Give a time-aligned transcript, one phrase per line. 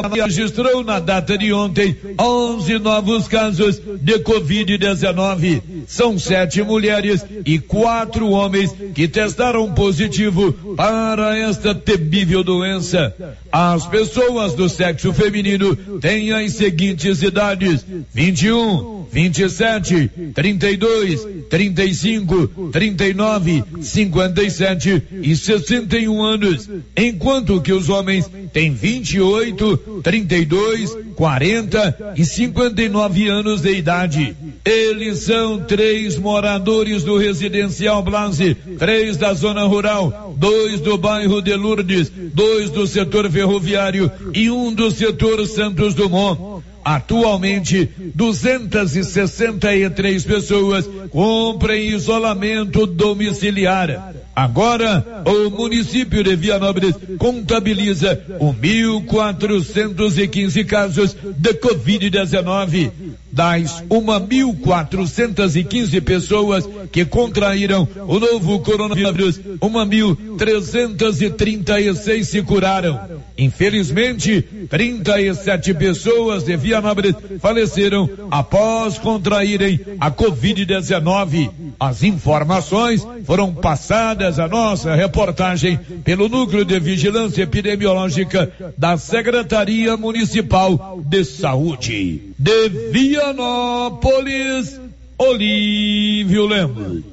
[0.00, 5.62] registrou na data de ontem 11 novos casos de Covid-19.
[5.86, 13.14] São sete mulheres e quatro homens que testaram positivo para esta temível doença.
[13.50, 25.02] As pessoas do sexo feminino têm as seguintes idades: 21, 27, 32, 35, 39, 57
[25.22, 33.72] e 61 anos, enquanto que os homens têm 28, 32, 40 e 59 anos de
[33.72, 34.36] idade.
[34.64, 41.54] Eles são três moradores do residencial Blase, três da zona rural, dois do bairro de
[41.54, 46.53] Lourdes, dois do setor ferroviário e um do setor Santos Dumont.
[46.84, 54.14] Atualmente, 263 pessoas cumprem isolamento domiciliar.
[54.34, 62.90] Agora, o município de Vianópolis contabiliza 1.415 casos de Covid-19.
[63.30, 73.22] Das 1.415 pessoas que contraíram o novo coronavírus, 1.336 se curaram.
[73.36, 81.50] Infelizmente, 37 pessoas de Vianópolis faleceram após contraírem a Covid-19.
[81.78, 90.98] As informações foram passadas à nossa reportagem pelo Núcleo de Vigilância Epidemiológica da Secretaria Municipal
[91.04, 92.32] de Saúde.
[92.38, 94.80] De Vianópolis,
[95.18, 97.04] Olívio Lemos.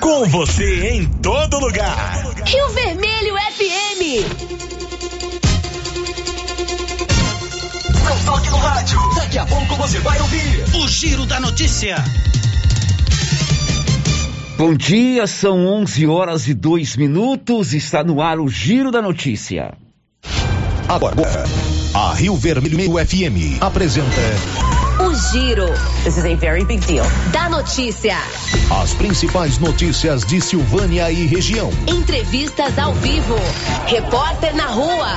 [0.00, 2.24] Com você em todo lugar.
[2.46, 4.00] Rio Vermelho FM.
[8.02, 8.98] Não toque no rádio.
[9.14, 11.96] Daqui a pouco você vai ouvir o Giro da Notícia.
[14.60, 17.72] Bom dia, são 11 horas e 2 minutos.
[17.72, 19.72] Está no ar o Giro da Notícia.
[20.86, 21.16] Agora,
[21.94, 24.20] a Rio Vermelho FM apresenta
[25.02, 25.66] O Giro.
[26.04, 27.06] This is a very big deal.
[27.32, 28.18] Da notícia.
[28.82, 31.70] as principais notícias de Silvânia e região.
[31.88, 33.36] Entrevistas ao vivo.
[33.86, 35.08] Repórter na rua.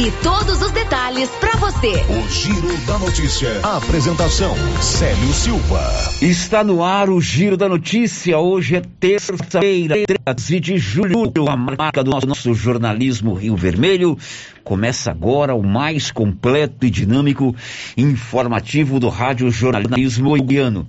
[0.00, 1.92] E todos os detalhes para você.
[2.08, 3.60] O Giro da Notícia.
[3.62, 5.92] Apresentação: Célio Silva.
[6.22, 8.38] Está no ar o Giro da Notícia.
[8.38, 11.46] Hoje é terça-feira, 13 de julho.
[11.46, 14.16] A marca do nosso jornalismo Rio Vermelho.
[14.64, 17.54] Começa agora o mais completo e dinâmico
[17.94, 20.88] informativo do Rádio Jornalismo Goiano.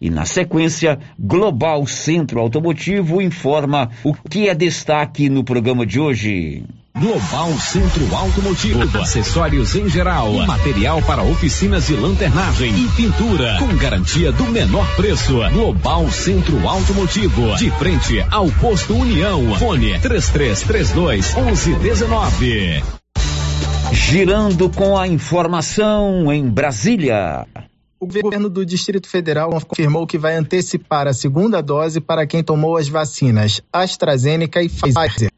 [0.00, 6.62] E na sequência, Global Centro Automotivo informa o que é destaque no programa de hoje.
[6.96, 14.30] Global Centro Automotivo, acessórios em geral, material para oficinas de lanternagem e pintura, com garantia
[14.30, 15.38] do menor preço.
[15.52, 19.56] Global Centro Automotivo, de frente ao posto União.
[19.56, 22.84] Fone 3332 1119.
[23.92, 27.44] Girando com a informação em Brasília.
[27.98, 32.76] O governo do Distrito Federal confirmou que vai antecipar a segunda dose para quem tomou
[32.76, 35.33] as vacinas AstraZeneca e Pfizer.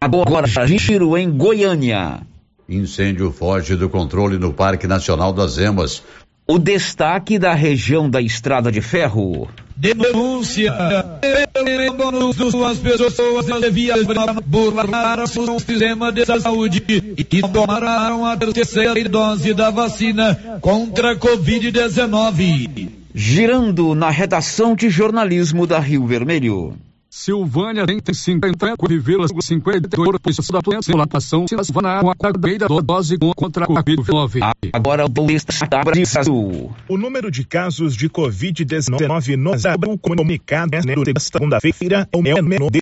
[0.00, 2.20] Agora, giro em Goiânia.
[2.68, 6.02] Incêndio foge do controle no Parque Nacional das Emas.
[6.46, 9.48] O destaque da região da Estrada de Ferro.
[9.76, 10.72] Denúncia.
[11.20, 13.98] Pelo duas pessoas deviam
[14.44, 15.26] burlar o
[15.60, 16.82] sistema de saúde
[17.16, 22.88] e tomaram a terceira dose da vacina contra a Covid-19.
[23.14, 26.74] Girando na redação de jornalismo da Rio Vermelho.
[27.14, 34.40] Silvânia tem 50,52% da população se vacinar com a primeira dose contra a Covid-19.
[34.72, 36.74] Agora o destaque Brasil.
[36.88, 42.80] O número de casos de Covid-19 no Brasil comunicado nesta segunda-feira é o menor de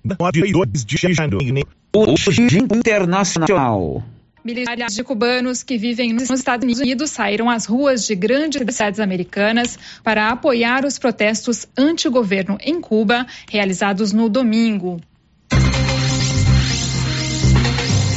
[0.53, 1.67] 2 de janeiro.
[1.93, 4.01] Hoje internacional.
[4.43, 9.77] Milhares de cubanos que vivem nos Estados Unidos saíram às ruas de grandes cidades americanas
[10.03, 14.99] para apoiar os protestos anti-governo em Cuba, realizados no domingo.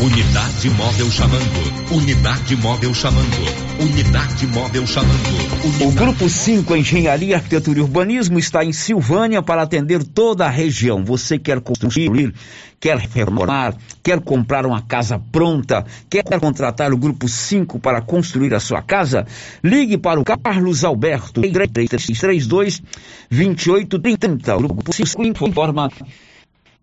[0.05, 1.91] Unidade móvel chamando.
[1.91, 3.81] Unidade móvel chamando.
[3.81, 5.65] Unidade móvel chamando.
[5.65, 5.85] Unidade...
[5.87, 11.03] O Grupo 5 Engenharia, Arquitetura e Urbanismo está em Silvânia para atender toda a região.
[11.07, 12.35] Você quer construir,
[12.79, 18.61] quer reformar, quer comprar uma casa pronta, quer contratar o Grupo 5 para construir a
[18.61, 19.27] sua casa?
[19.63, 22.83] Ligue para o Carlos Alberto 3332
[23.31, 24.55] 2830.
[24.55, 25.89] O Grupo 5 informa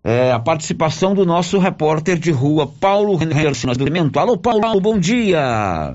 [0.04, 5.94] é, a participação do nosso repórter de rua, Paulo Henderson do Alô, Paulo, bom dia.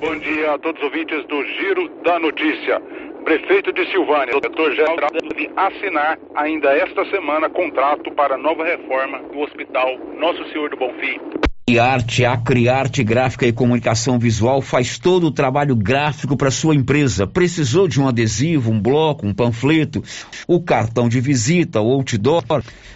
[0.00, 2.80] Bom dia a todos os ouvintes do Giro da Notícia.
[3.24, 9.20] Prefeito de Silvânia, o doutor Geraldo, deve assinar ainda esta semana contrato para nova reforma
[9.32, 11.20] do Hospital Nosso Senhor do Bonfim.
[11.70, 16.74] E arte, a Criarte Gráfica e Comunicação Visual faz todo o trabalho gráfico para sua
[16.74, 17.28] empresa.
[17.28, 20.02] Precisou de um adesivo, um bloco, um panfleto,
[20.48, 22.42] o cartão de visita, o outdoor,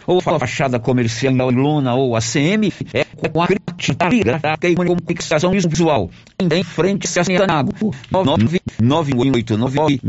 [0.05, 3.95] ou a fachada comercial lona ou ACM, é com a Criarte
[4.25, 6.11] Gráfica e Comunicação Visual.
[6.41, 7.71] Em frente a Sanago,
[8.11, 10.01] 99899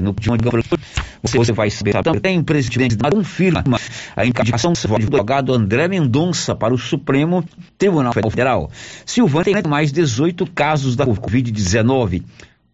[0.00, 0.14] No
[1.32, 3.64] você vai saber também, presidente da confirma
[4.14, 7.44] a indicação do advogado André Mendonça para o Supremo
[7.78, 8.70] Tribunal Federal.
[9.06, 12.22] Silvânia tem mais 18 casos da Covid-19.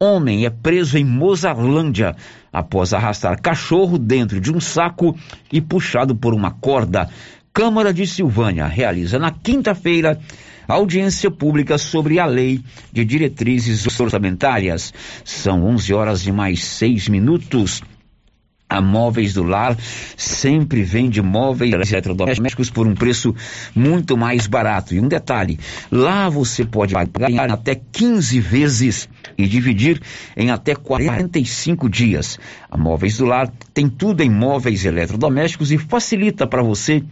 [0.00, 2.16] Homem é preso em Mozarlândia
[2.52, 5.16] após arrastar cachorro dentro de um saco
[5.52, 7.08] e puxado por uma corda.
[7.52, 10.18] Câmara de Silvânia realiza na quinta-feira
[10.66, 12.62] audiência pública sobre a lei
[12.92, 14.94] de diretrizes orçamentárias.
[15.24, 17.82] São 11 horas e mais 6 minutos.
[18.70, 19.76] A Móveis do Lar
[20.16, 23.34] sempre vende móveis eletrodomésticos por um preço
[23.74, 24.94] muito mais barato.
[24.94, 25.58] E um detalhe,
[25.90, 30.00] lá você pode pagar até 15 vezes e dividir
[30.36, 32.38] em até 45 dias.
[32.70, 37.02] A Móveis do Lar tem tudo em móveis eletrodomésticos e facilita para você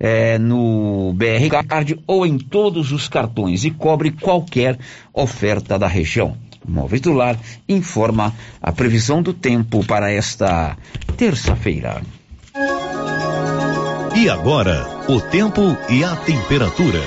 [0.00, 4.76] é, no BR Card ou em todos os cartões e cobre qualquer
[5.14, 6.36] oferta da região.
[6.68, 10.76] Móveis do Lar informa a previsão do tempo para esta
[11.16, 12.02] terça-feira.
[14.16, 17.00] E agora, o tempo e a temperatura.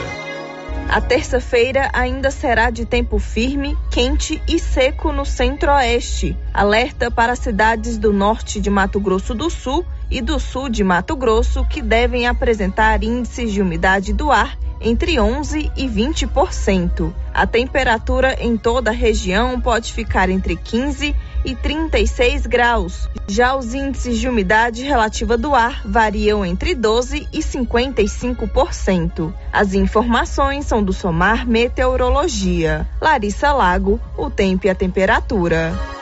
[0.88, 6.36] A terça-feira ainda será de tempo firme, quente e seco no centro-oeste.
[6.54, 11.16] Alerta para cidades do norte de Mato Grosso do Sul e do sul de Mato
[11.16, 17.14] Grosso que devem apresentar índices de umidade do ar entre 11 e 20%.
[17.34, 21.16] A temperatura em toda a região pode ficar entre 15
[21.46, 23.10] e 36 graus.
[23.28, 29.34] Já os índices de umidade relativa do ar variam entre 12 e 55%.
[29.52, 32.88] As informações são do Somar Meteorologia.
[33.02, 35.99] Larissa Lago, o tempo e a temperatura.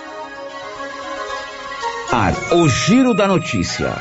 [2.12, 3.94] Ar, o giro da notícia.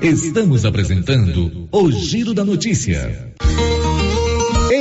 [0.00, 3.34] Estamos apresentando o Giro da Notícia.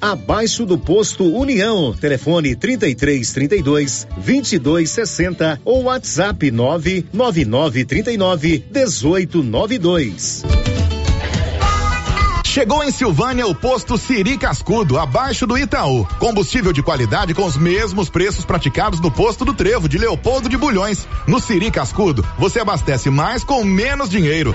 [0.00, 1.94] abaixo do posto União.
[1.94, 10.44] Telefone 33 32 22 60 ou WhatsApp 999 39 18 92.
[12.56, 16.06] Chegou em Silvânia o posto Siri Cascudo, abaixo do Itaú.
[16.18, 20.56] Combustível de qualidade com os mesmos preços praticados no posto do Trevo de Leopoldo de
[20.56, 21.06] Bulhões.
[21.26, 24.54] No Siri Cascudo, você abastece mais com menos dinheiro.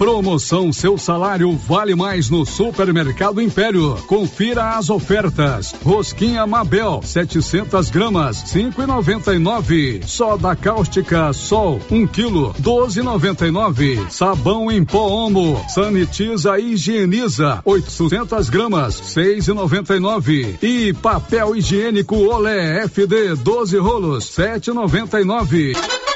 [0.00, 3.98] Promoção Seu Salário Vale Mais no Supermercado Império.
[4.06, 5.74] Confira as ofertas.
[5.84, 10.02] Rosquinha Mabel, 700 gramas, 5,99.
[10.06, 14.08] Soda cáustica Sol, 1 quilo, 12,99.
[14.08, 20.56] Sabão em pó Omo, sanitiza e higieniza, 800 gramas, 6,99.
[20.62, 26.09] E papel higiênico Olé FD, 12 rolos, 7,99.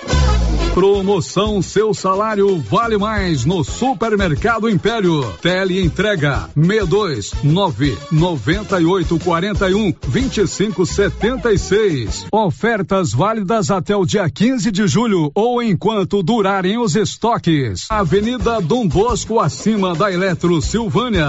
[0.74, 5.22] Promoção Seu Salário Vale Mais no Supermercado Império.
[5.40, 12.26] Tele entrega 62 9 98 41 25 76.
[12.32, 17.86] Ofertas válidas até o dia 15 de julho ou enquanto durarem os estoques.
[17.88, 21.28] Avenida Dom Bosco acima da Eletro Silvânia.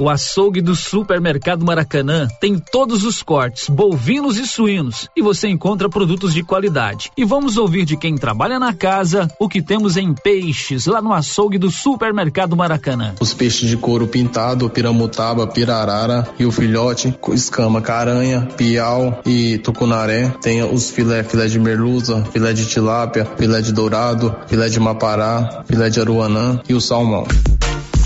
[0.00, 5.90] O açougue do Supermercado Maracanã tem todos os cortes, bovinos e suínos, e você encontra
[5.90, 7.12] produtos de qualidade.
[7.18, 11.12] E vamos ouvir de quem trabalha na casa o que temos em peixes lá no
[11.12, 13.14] açougue do Supermercado Maracanã.
[13.20, 20.30] Os peixes de couro pintado, piramutaba, pirarara e o filhote, escama, caranha, piau e tucunaré.
[20.40, 25.62] Tem os filé, filé de merluza, filé de tilápia, filé de dourado, filé de mapará,
[25.66, 27.26] filé de aruanã e o salmão.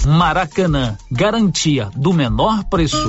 [0.07, 3.09] Maracanã, garantia do menor preço.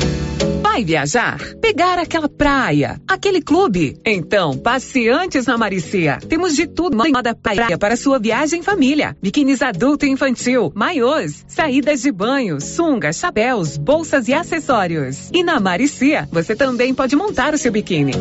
[0.71, 1.37] Vai viajar?
[1.59, 3.99] Pegar aquela praia, aquele clube?
[4.05, 6.17] Então, passe antes na Maricia.
[6.29, 9.17] Temos de tudo na praia para sua viagem em família.
[9.21, 15.29] Biquínis adulto e infantil, maiôs, saídas de banho, sungas, chapéus, bolsas e acessórios.
[15.33, 18.13] E na Maricia, você também pode montar o seu biquíni.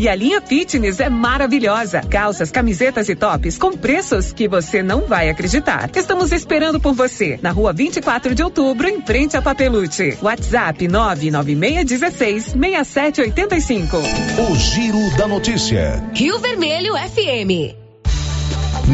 [0.00, 2.00] E a linha fitness é maravilhosa.
[2.02, 5.90] Calças, camisetas e tops com preços que você não vai acreditar.
[5.96, 10.16] Estamos esperando por você na rua 24 de outubro, em frente a Papelute.
[10.22, 13.96] WhatsApp 99616 6785.
[13.96, 16.00] O Giro da Notícia.
[16.14, 17.74] Rio Vermelho FM.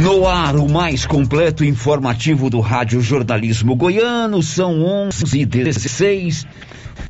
[0.02, 6.46] No ar, o mais completo informativo do Rádio Jornalismo Goiano, são 11 e 16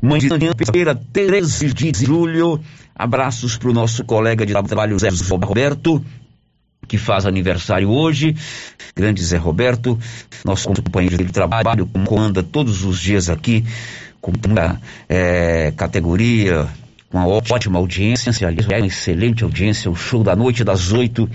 [0.05, 2.59] manhã, feira 13 de julho.
[2.95, 5.09] Abraços para o nosso colega de trabalho, Zé
[5.43, 6.03] Roberto,
[6.87, 8.35] que faz aniversário hoje.
[8.95, 9.99] Grande Zé Roberto,
[10.45, 13.65] nosso companheiro de trabalho, comanda todos os dias aqui,
[14.21, 16.67] com muita é, categoria,
[17.09, 21.29] com uma ótima audiência, uma excelente audiência, o show da noite das 8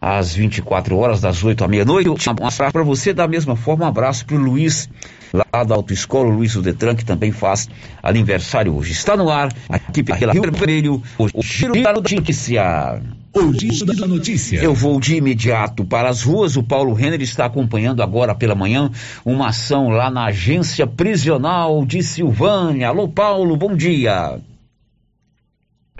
[0.00, 2.08] às 24 horas, das 8 à meia-noite.
[2.08, 4.88] Um abraço para você, da mesma forma, um abraço para o Luiz,
[5.32, 7.68] lá da Autoescola, o Luiz do Detran, que também faz
[8.02, 8.92] aniversário hoje.
[8.92, 13.02] Está no ar, aqui pela Rio Vermelho, o Giro da Notícia.
[13.34, 14.60] O Giro da Notícia.
[14.62, 16.56] Eu vou de imediato para as ruas.
[16.56, 18.90] O Paulo Renner está acompanhando agora pela manhã
[19.24, 22.88] uma ação lá na agência prisional de Silvânia.
[22.88, 24.40] Alô, Paulo, bom dia.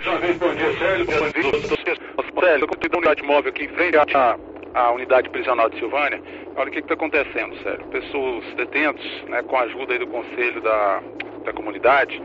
[0.03, 1.05] Bom dia, Célio.
[1.05, 1.97] Bom dia.
[2.47, 4.37] Célio, eu tenho uma unidade móvel aqui em frente à,
[4.73, 6.21] à unidade prisional de Silvânia.
[6.55, 7.85] Olha o que está acontecendo, Célio.
[7.87, 11.03] Pessoas detentos, né, com a ajuda aí do conselho da,
[11.43, 12.15] da comunidade,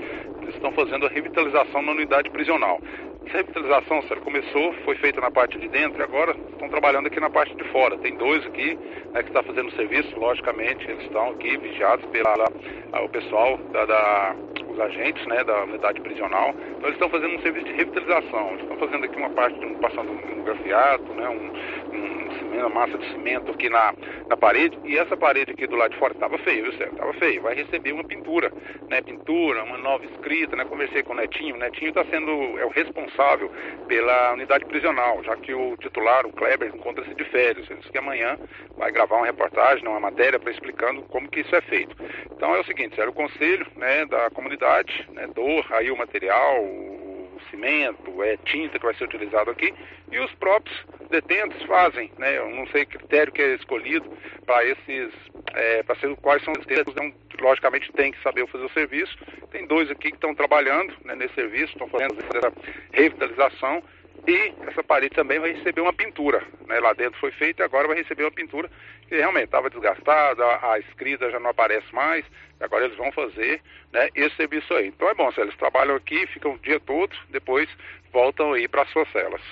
[0.43, 2.81] eles estão fazendo a revitalização na unidade prisional.
[3.27, 7.31] Essa revitalização, Célio, começou, foi feita na parte de dentro agora estão trabalhando aqui na
[7.31, 7.97] parte de fora.
[7.99, 8.79] Tem dois aqui
[9.13, 14.37] né, que estão fazendo serviço, logicamente, eles estão aqui vigiados pelo pessoal da, da
[14.73, 16.51] os agentes né, da unidade prisional.
[16.51, 18.49] Então eles estão fazendo um serviço de revitalização.
[18.51, 22.61] Eles estão fazendo aqui uma parte, de um, passando um grafiato, né, um, um cimento,
[22.61, 23.95] uma massa de cimento aqui na,
[24.29, 24.79] na parede.
[24.85, 26.93] E essa parede aqui do lado de fora estava feia, viu, Sérgio?
[26.93, 27.41] Estava feia.
[27.41, 28.53] Vai receber uma pintura,
[28.89, 29.03] né?
[29.03, 30.65] Pintura, uma nova escrita, né?
[30.65, 31.55] Conversei com o Netinho.
[31.55, 33.51] O Netinho está sendo é o responsável
[33.89, 37.69] pela unidade prisional, já que o titular, o Kleber, encontra-se de férias.
[37.69, 38.39] Ele disse que amanhã
[38.77, 41.97] vai gravar uma reportagem, uma matéria para explicando como que isso é feito.
[42.31, 46.57] Então é o seguinte, Sérgio, o conselho né, da comunidade né, doa aí o material,
[47.51, 49.73] cimento, é tinta que vai ser utilizado aqui,
[50.11, 50.77] e os próprios
[51.11, 54.11] detentos fazem, né, eu não sei o critério que é escolhido
[54.47, 55.13] para esses,
[55.55, 59.17] é, para ser quais são os detentos, então, logicamente tem que saber fazer o serviço.
[59.51, 62.53] Tem dois aqui que estão trabalhando né, nesse serviço, estão fazendo essa
[62.93, 63.83] revitalização,
[64.27, 66.43] e essa parede também vai receber uma pintura.
[66.67, 66.79] Né?
[66.79, 68.71] Lá dentro foi feita e agora vai receber uma pintura
[69.09, 72.25] que realmente estava desgastada, a, escrita já não aparece mais,
[72.61, 73.61] agora eles vão fazer
[73.93, 74.89] né, esse serviço aí.
[74.89, 77.69] Então é bom, se eles trabalham aqui, ficam o dia todo, depois
[78.13, 79.43] voltam aí para suas celas.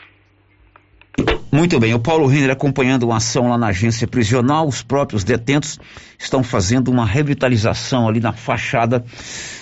[1.52, 5.78] Muito bem, o Paulo Renner acompanhando uma ação lá na agência prisional, os próprios detentos
[6.18, 9.04] estão fazendo uma revitalização ali na fachada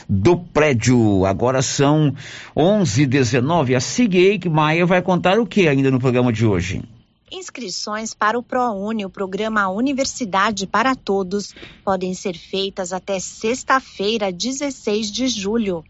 [0.09, 1.25] do prédio.
[1.25, 2.15] Agora são
[2.57, 3.75] 11h19.
[3.75, 6.83] A Sig Maia vai contar o que ainda no programa de hoje?
[7.31, 15.11] Inscrições para o ProUni, o programa Universidade para Todos, podem ser feitas até sexta-feira, 16
[15.11, 15.85] de julho.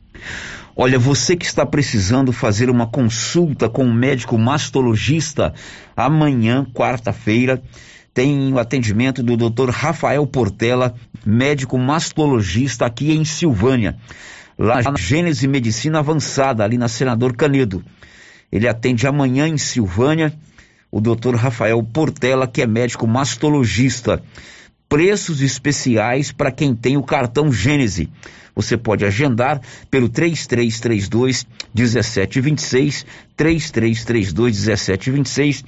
[0.80, 5.52] Olha, você que está precisando fazer uma consulta com um médico mastologista,
[5.96, 7.60] amanhã, quarta-feira,
[8.14, 9.70] tem o atendimento do Dr.
[9.70, 10.94] Rafael Portela,
[11.26, 13.96] médico mastologista aqui em Silvânia,
[14.56, 17.84] lá na Gênese Medicina Avançada, ali na Senador Canedo.
[18.52, 20.32] Ele atende amanhã em Silvânia,
[20.92, 21.34] o Dr.
[21.34, 24.22] Rafael Portela, que é médico mastologista.
[24.88, 28.08] Preços especiais para quem tem o cartão Gênese.
[28.58, 35.64] Você pode agendar pelo 3332 1726, 3332 1726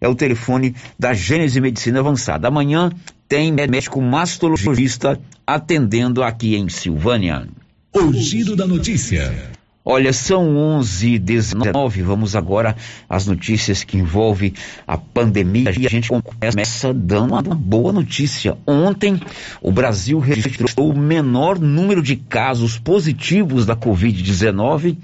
[0.00, 2.46] é o telefone da Gênese Medicina Avançada.
[2.46, 2.92] Amanhã
[3.28, 7.48] tem médico mastologista atendendo aqui em Silvânia.
[7.92, 9.57] O giro da notícia.
[9.84, 12.76] Olha, são 11 19 Vamos agora
[13.08, 14.52] às notícias que envolvem
[14.86, 15.72] a pandemia.
[15.78, 18.58] E a gente começa dando uma boa notícia.
[18.66, 19.20] Ontem,
[19.62, 24.98] o Brasil registrou o menor número de casos positivos da Covid-19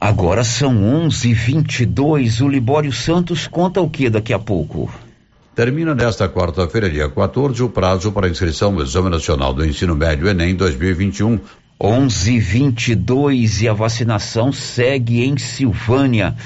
[0.00, 0.74] Agora são
[1.06, 2.40] 11:22.
[2.40, 4.92] O Libório Santos conta o que daqui a pouco?
[5.54, 10.26] Termina nesta quarta-feira, dia 14, o prazo para inscrição no Exame Nacional do Ensino Médio
[10.26, 11.38] Enem 2021.
[11.82, 16.36] 11:22 e a vacinação segue em Silvânia.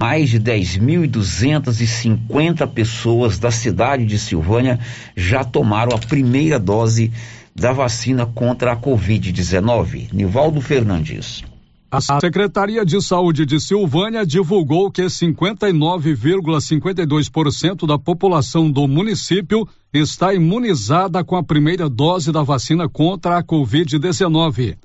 [0.00, 4.80] Mais de 10.250 pessoas da cidade de Silvânia
[5.14, 7.12] já tomaram a primeira dose
[7.54, 10.08] da vacina contra a Covid-19.
[10.10, 11.44] Nivaldo Fernandes.
[11.92, 21.22] A Secretaria de Saúde de Silvânia divulgou que 59,52% da população do município está imunizada
[21.22, 24.78] com a primeira dose da vacina contra a Covid-19.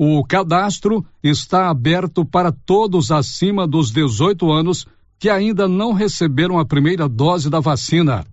[0.00, 4.86] O cadastro está aberto para todos acima dos 18 anos
[5.18, 8.24] que ainda não receberam a primeira dose da vacina.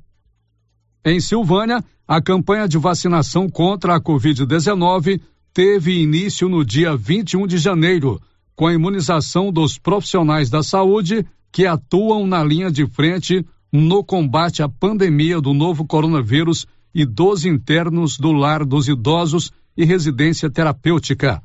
[1.03, 5.19] Em Silvânia, a campanha de vacinação contra a Covid-19
[5.51, 8.21] teve início no dia 21 de janeiro,
[8.55, 14.61] com a imunização dos profissionais da saúde que atuam na linha de frente no combate
[14.61, 21.41] à pandemia do novo coronavírus e dos internos do lar dos idosos e residência terapêutica.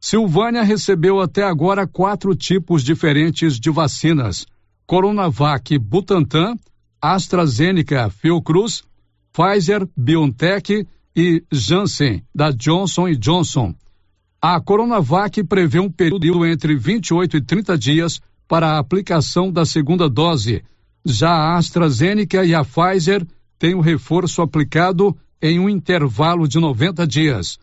[0.00, 4.46] Silvânia recebeu até agora quatro tipos diferentes de vacinas:
[4.86, 6.56] Coronavac Butantan,
[7.00, 8.82] AstraZeneca Fiocruz,
[9.32, 13.74] Pfizer BioNTech e Janssen, da Johnson Johnson.
[14.40, 20.08] A Coronavac prevê um período entre 28 e 30 dias para a aplicação da segunda
[20.08, 20.62] dose.
[21.04, 23.26] Já a AstraZeneca e a Pfizer
[23.58, 27.58] têm o reforço aplicado em um intervalo de 90 dias.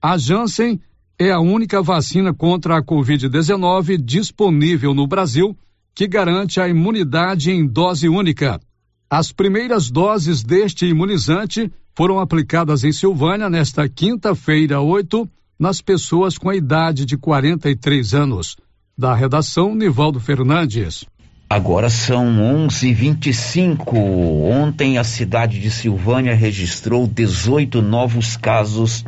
[0.00, 0.80] A Janssen
[1.18, 5.56] é a única vacina contra a Covid-19 disponível no Brasil
[5.94, 8.60] que garante a imunidade em dose única.
[9.08, 16.50] As primeiras doses deste imunizante foram aplicadas em Silvânia nesta quinta-feira, 8, nas pessoas com
[16.50, 18.56] a idade de 43 anos.
[18.98, 21.04] Da redação, Nivaldo Fernandes.
[21.48, 22.26] Agora são
[22.66, 23.96] 11:25.
[23.96, 29.04] Ontem a cidade de Silvânia registrou 18 novos casos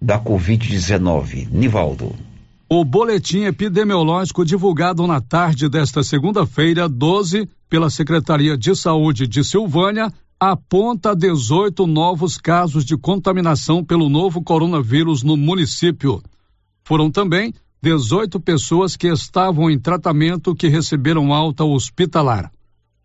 [0.00, 1.48] da Covid-19.
[1.50, 2.14] Nivaldo.
[2.68, 10.12] O boletim epidemiológico divulgado na tarde desta segunda-feira, 12, pela Secretaria de Saúde de Silvânia,
[10.38, 16.22] aponta 18 novos casos de contaminação pelo novo coronavírus no município.
[16.84, 22.50] Foram também 18 pessoas que estavam em tratamento que receberam alta hospitalar.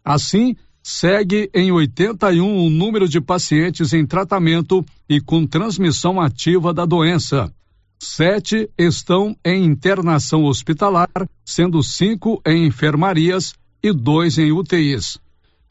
[0.03, 0.55] Assim,
[0.87, 7.51] segue em 81 o número de pacientes em tratamento e com transmissão ativa da doença.
[7.97, 11.09] Sete estão em internação hospitalar,
[11.43, 15.17] sendo cinco em enfermarias e dois em UTIs.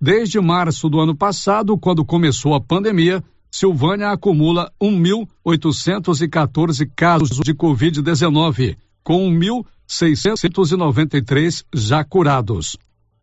[0.00, 8.76] Desde março do ano passado, quando começou a pandemia, Silvânia acumula 1.814 casos de Covid-19,
[9.04, 12.76] com 1.693 já curados.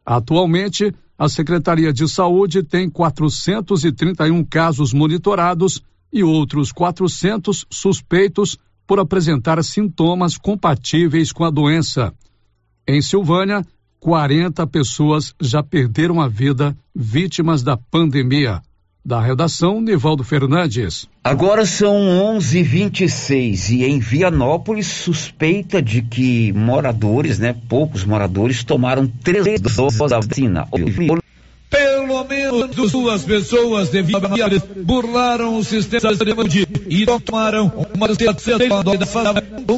[0.05, 5.79] Atualmente, a Secretaria de Saúde tem 431 casos monitorados
[6.11, 8.57] e outros 400 suspeitos
[8.87, 12.11] por apresentar sintomas compatíveis com a doença.
[12.87, 13.63] Em Silvânia,
[13.99, 18.59] 40 pessoas já perderam a vida vítimas da pandemia.
[19.03, 21.07] Da redação, Nivaldo Fernandes.
[21.23, 21.95] Agora são
[22.37, 30.19] 11:26 e em Vianópolis suspeita de que moradores, né, poucos moradores tomaram três doses da
[30.19, 30.67] vacina.
[30.67, 31.90] Pelo
[32.27, 34.01] menos duas pessoas de
[34.83, 38.99] burlaram o sistema de saúde e tomaram uma terceira dose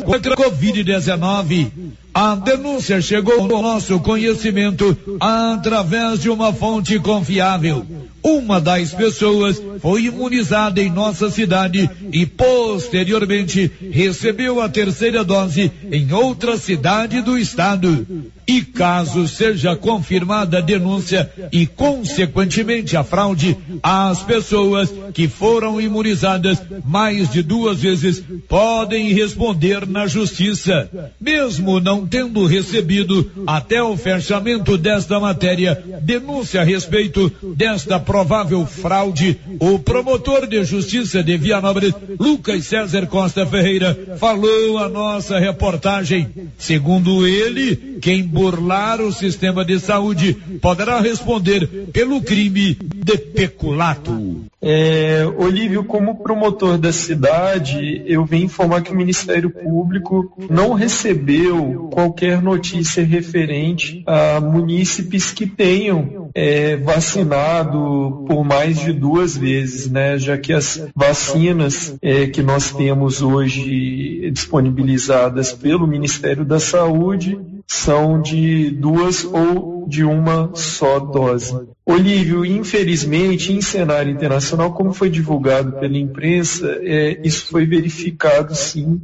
[0.04, 1.72] contra a Covid-19.
[2.14, 7.86] A denúncia chegou ao nosso conhecimento através de uma fonte confiável.
[8.24, 16.14] Uma das pessoas foi imunizada em nossa cidade e posteriormente recebeu a terceira dose em
[16.14, 18.08] outra cidade do estado.
[18.48, 21.66] E caso seja confirmada a denúncia e
[22.14, 30.06] consequentemente a fraude, as pessoas que foram imunizadas mais de duas vezes podem responder na
[30.06, 38.64] justiça, mesmo não tendo recebido até o fechamento desta matéria denúncia a respeito desta provável
[38.66, 39.40] fraude.
[39.60, 46.30] O promotor de justiça de Vianópolis, Lucas César Costa Ferreira, falou a nossa reportagem.
[46.60, 54.44] Segundo ele, quem burlar o sistema de saúde poderá responder pelo crime de peculato.
[54.62, 61.90] É, Olívio, como promotor da cidade, eu venho informar que o Ministério Público não recebeu
[61.92, 70.18] qualquer notícia referente a munícipes que tenham é, vacinado por mais de duas vezes, né?
[70.18, 78.22] Já que as vacinas é, que nós temos hoje disponibilizadas pelo Ministério da Saúde são
[78.22, 81.74] de duas ou de uma só dose.
[81.86, 89.02] Olívio, infelizmente, em cenário internacional, como foi divulgado pela imprensa, é, isso foi verificado sim.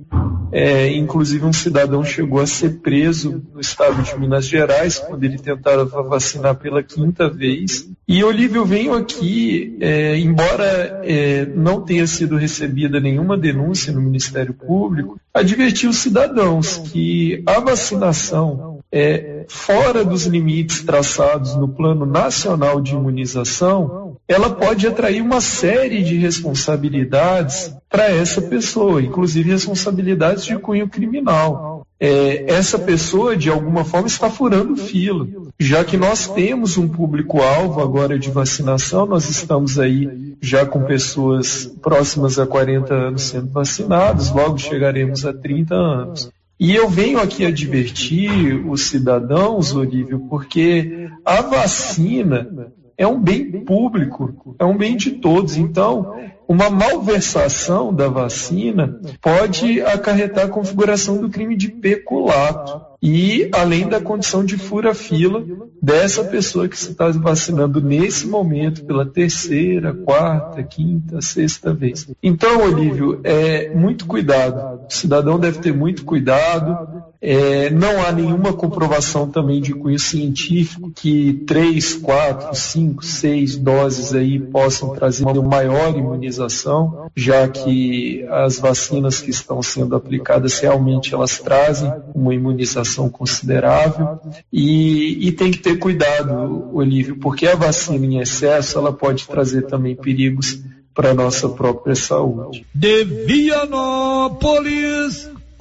[0.52, 5.38] É, inclusive, um cidadão chegou a ser preso no estado de Minas Gerais, quando ele
[5.38, 7.88] tentava vacinar pela quinta vez.
[8.08, 14.54] E, Olívio, venho aqui, é, embora é, não tenha sido recebida nenhuma denúncia no Ministério
[14.54, 18.59] Público, advertir os cidadãos que a vacinação
[18.92, 26.04] é fora dos limites traçados no Plano Nacional de Imunização, ela pode atrair uma série
[26.04, 31.86] de responsabilidades para essa pessoa, inclusive responsabilidades de cunho criminal.
[32.00, 35.28] É, essa pessoa, de alguma forma, está furando fila,
[35.60, 41.66] já que nós temos um público-alvo agora de vacinação, nós estamos aí já com pessoas
[41.82, 46.32] próximas a 40 anos sendo vacinadas, logo chegaremos a 30 anos.
[46.60, 54.56] E eu venho aqui advertir os cidadãos, Olívio, porque a vacina é um bem público,
[54.60, 55.56] é um bem de todos.
[55.56, 56.20] Então,
[56.50, 64.02] uma malversação da vacina pode acarretar a configuração do crime de peculato e além da
[64.02, 65.44] condição de fura-fila
[65.82, 72.08] dessa pessoa que se está vacinando nesse momento pela terceira, quarta, quinta, sexta vez.
[72.22, 74.86] Então, Olívio, é muito cuidado.
[74.86, 77.04] O cidadão deve ter muito cuidado.
[77.22, 84.14] É, não há nenhuma comprovação também de cunho científico que três, quatro, cinco, seis doses
[84.14, 91.14] aí possam trazer uma maior imunização, já que as vacinas que estão sendo aplicadas realmente
[91.14, 94.18] elas trazem uma imunização considerável
[94.52, 99.64] e, e, tem que ter cuidado, Olívio, porque a vacina em excesso ela pode trazer
[99.64, 100.60] também perigos
[100.94, 102.66] para nossa própria saúde.
[102.74, 103.90] De Vianópolis,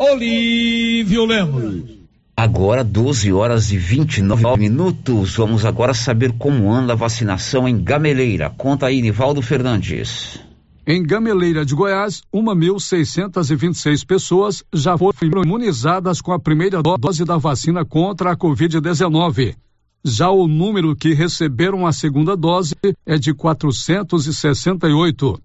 [0.00, 1.82] Olívio Lemos.
[2.36, 5.34] Agora 12 horas e 29 minutos.
[5.34, 8.48] Vamos agora saber como anda a vacinação em Gameleira.
[8.48, 10.38] Conta aí, Nivaldo Fernandes.
[10.86, 17.84] Em Gameleira de Goiás, 1.626 pessoas já foram imunizadas com a primeira dose da vacina
[17.84, 19.56] contra a Covid-19.
[20.04, 25.42] Já o número que receberam a segunda dose é de 468.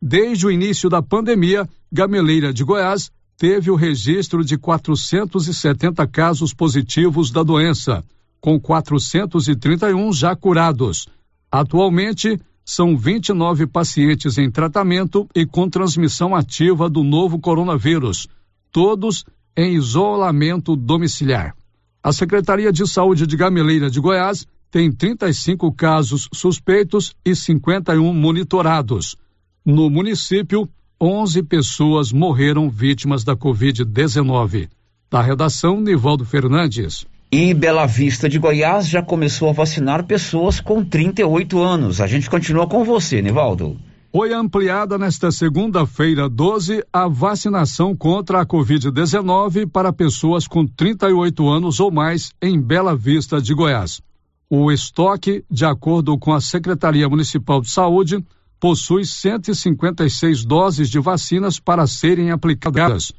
[0.00, 7.30] Desde o início da pandemia, Gameleira de Goiás teve o registro de 470 casos positivos
[7.30, 8.04] da doença,
[8.40, 11.06] com 431 já curados.
[11.50, 18.26] Atualmente, são 29 pacientes em tratamento e com transmissão ativa do novo coronavírus,
[18.72, 19.24] todos
[19.56, 21.54] em isolamento domiciliar.
[22.02, 29.16] A Secretaria de Saúde de Gameleira de Goiás tem 35 casos suspeitos e 51 monitorados.
[29.64, 30.68] No município,
[31.00, 34.68] 11 pessoas morreram vítimas da Covid-19.
[35.10, 37.04] Da redação, Nivaldo Fernandes.
[37.30, 42.00] E Bela Vista de Goiás já começou a vacinar pessoas com 38 anos.
[42.00, 43.76] A gente continua com você, Nivaldo.
[44.10, 51.78] Foi ampliada nesta segunda-feira 12 a vacinação contra a Covid-19 para pessoas com 38 anos
[51.78, 54.00] ou mais em Bela Vista de Goiás.
[54.48, 58.24] O estoque, de acordo com a Secretaria Municipal de Saúde,
[58.66, 63.12] possui 156 doses de vacinas para serem aplicadas.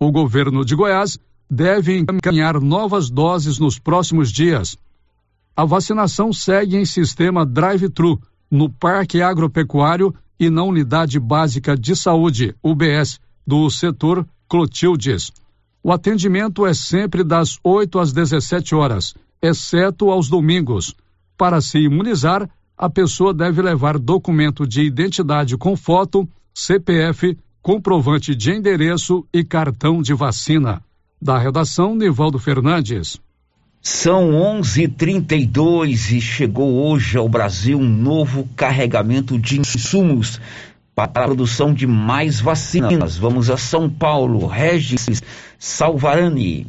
[0.00, 1.18] O governo de Goiás
[1.50, 4.78] deve encaminhar novas doses nos próximos dias.
[5.54, 8.18] A vacinação segue em sistema drive-thru
[8.50, 15.30] no Parque Agropecuário e na Unidade Básica de Saúde, UBS, do setor Clotildes.
[15.82, 20.94] O atendimento é sempre das 8 às 17 horas, exceto aos domingos.
[21.36, 28.52] Para se imunizar, a pessoa deve levar documento de identidade com foto, CPF, comprovante de
[28.52, 30.82] endereço e cartão de vacina.
[31.20, 33.18] Da redação, Nivaldo Fernandes.
[33.80, 40.40] São 11:32 e chegou hoje ao Brasil um novo carregamento de insumos
[40.94, 43.16] para a produção de mais vacinas.
[43.16, 44.46] Vamos a São Paulo.
[44.46, 45.22] Regis
[45.58, 46.66] Salvarani.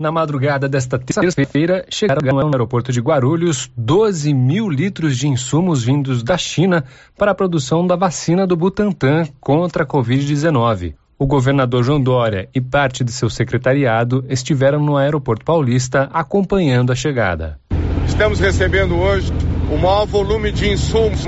[0.00, 6.22] Na madrugada desta terça-feira, chegaram no aeroporto de Guarulhos 12 mil litros de insumos vindos
[6.22, 6.86] da China
[7.18, 10.94] para a produção da vacina do Butantan contra a Covid-19.
[11.18, 16.94] O governador João Dória e parte de seu secretariado estiveram no aeroporto paulista acompanhando a
[16.94, 17.60] chegada.
[18.06, 19.30] Estamos recebendo hoje
[19.70, 21.26] o maior volume de insumos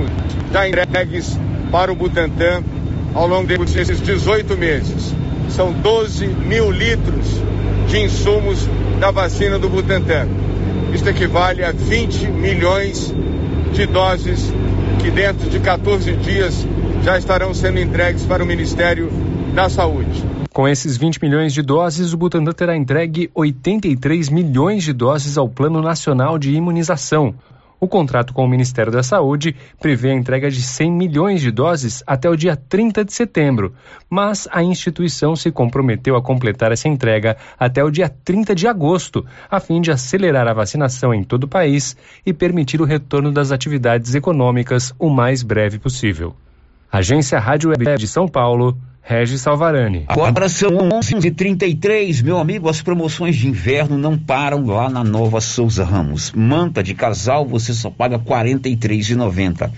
[0.51, 1.39] já entregues
[1.71, 2.65] para o Butantan
[3.13, 5.15] ao longo desses 18 meses.
[5.51, 7.43] São 12 mil litros
[7.93, 8.67] de insumos
[8.99, 10.27] da vacina do Butantan.
[10.95, 13.15] Isto equivale a 20 milhões
[13.75, 14.51] de doses
[15.03, 16.67] que dentro de 14 dias
[17.05, 19.11] já estarão sendo entregues para o Ministério
[19.55, 20.25] da Saúde.
[20.55, 25.47] Com esses 20 milhões de doses, o Butantan terá entregue 83 milhões de doses ao
[25.47, 27.35] Plano Nacional de Imunização.
[27.83, 32.01] O contrato com o Ministério da Saúde prevê a entrega de 100 milhões de doses
[32.07, 33.75] até o dia 30 de setembro,
[34.09, 39.27] mas a instituição se comprometeu a completar essa entrega até o dia 30 de agosto,
[39.51, 43.51] a fim de acelerar a vacinação em todo o país e permitir o retorno das
[43.51, 46.37] atividades econômicas o mais breve possível.
[46.89, 50.05] Agência Rádio Web de São Paulo, Regis Salvarani.
[50.07, 52.69] Agora são 11h33, meu amigo.
[52.69, 56.31] As promoções de inverno não param lá na Nova Souza Ramos.
[56.31, 59.73] Manta de casal você só paga R$ 43,90.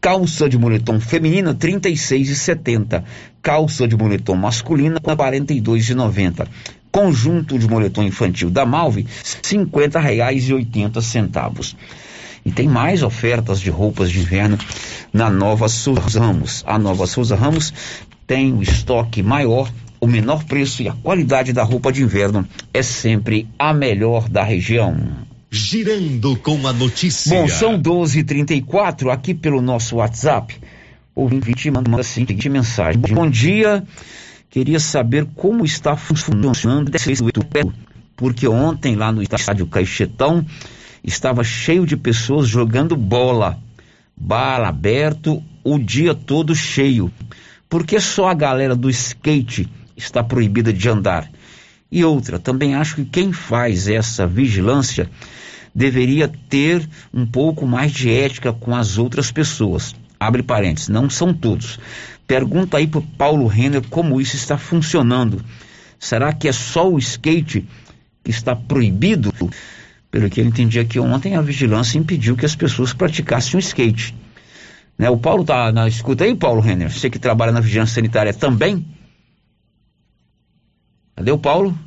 [0.00, 3.04] Calça de moletom feminina R$ 36,70.
[3.42, 6.48] Calça de moletom masculina R$ 42,90.
[6.90, 9.08] Conjunto de moletom infantil da Malve R$
[9.42, 11.74] 50,80.
[12.44, 14.58] E tem mais ofertas de roupas de inverno
[15.12, 16.64] na Nova Souza Ramos.
[16.66, 17.72] A Nova Souza Ramos
[18.26, 22.82] tem o estoque maior, o menor preço e a qualidade da roupa de inverno é
[22.82, 24.96] sempre a melhor da região.
[25.50, 27.38] Girando com a notícia.
[27.38, 30.56] Bom, são 12h34 aqui pelo nosso WhatsApp.
[31.14, 33.84] O ouvinte manda a seguinte mensagem: Bom dia,
[34.48, 36.90] queria saber como está funcionando
[38.16, 40.44] porque ontem lá no estádio Caixetão
[41.02, 43.58] estava cheio de pessoas jogando bola.
[44.16, 47.10] Bar aberto, o dia todo cheio.
[47.72, 51.30] Por que só a galera do skate está proibida de andar?
[51.90, 55.08] E outra, também acho que quem faz essa vigilância
[55.74, 59.96] deveria ter um pouco mais de ética com as outras pessoas.
[60.20, 61.80] Abre parênteses, não são todos.
[62.26, 65.42] Pergunta aí para Paulo Renner como isso está funcionando.
[65.98, 67.66] Será que é só o skate
[68.22, 69.32] que está proibido?
[70.10, 74.14] Pelo que eu entendi aqui ontem, a vigilância impediu que as pessoas praticassem o skate.
[74.98, 75.10] Né?
[75.10, 76.90] O Paulo tá na escuta aí, Paulo Renner?
[76.90, 78.86] Você que trabalha na vigilância sanitária também?
[81.16, 81.78] Cadê o Paulo?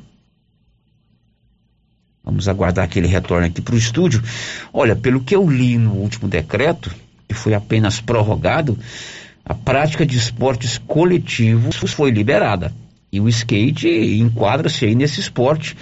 [2.24, 4.22] Vamos aguardar que ele retorne aqui para o estúdio.
[4.72, 6.92] Olha, pelo que eu li no último decreto,
[7.28, 8.76] que foi apenas prorrogado,
[9.44, 12.72] a prática de esportes coletivos foi liberada.
[13.12, 13.88] E o skate
[14.20, 15.76] enquadra-se aí nesse esporte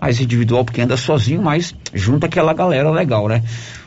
[0.00, 3.42] mais individual, porque anda sozinho, mas junta aquela galera legal, né?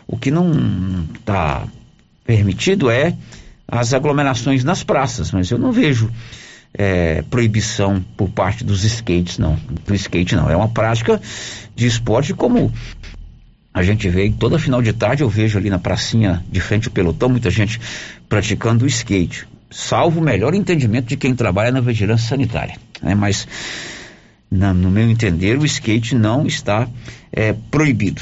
[0.06, 1.66] O que não está
[2.26, 3.16] permitido é
[3.68, 6.12] as aglomerações nas praças, mas eu não vejo
[6.74, 9.56] é, proibição por parte dos skates, não.
[9.86, 10.50] Do skate não.
[10.50, 11.22] É uma prática
[11.76, 12.72] de esporte como
[13.74, 16.94] a gente vê toda final de tarde, eu vejo ali na pracinha de frente ao
[16.94, 17.82] pelotão, muita gente
[18.30, 19.48] praticando o skate.
[19.72, 22.76] Salvo o melhor entendimento de quem trabalha na vigilância sanitária.
[23.02, 23.16] Né?
[23.16, 23.48] Mas,
[24.50, 26.88] na, no meu entender, o skate não está
[27.32, 28.22] é, proibido.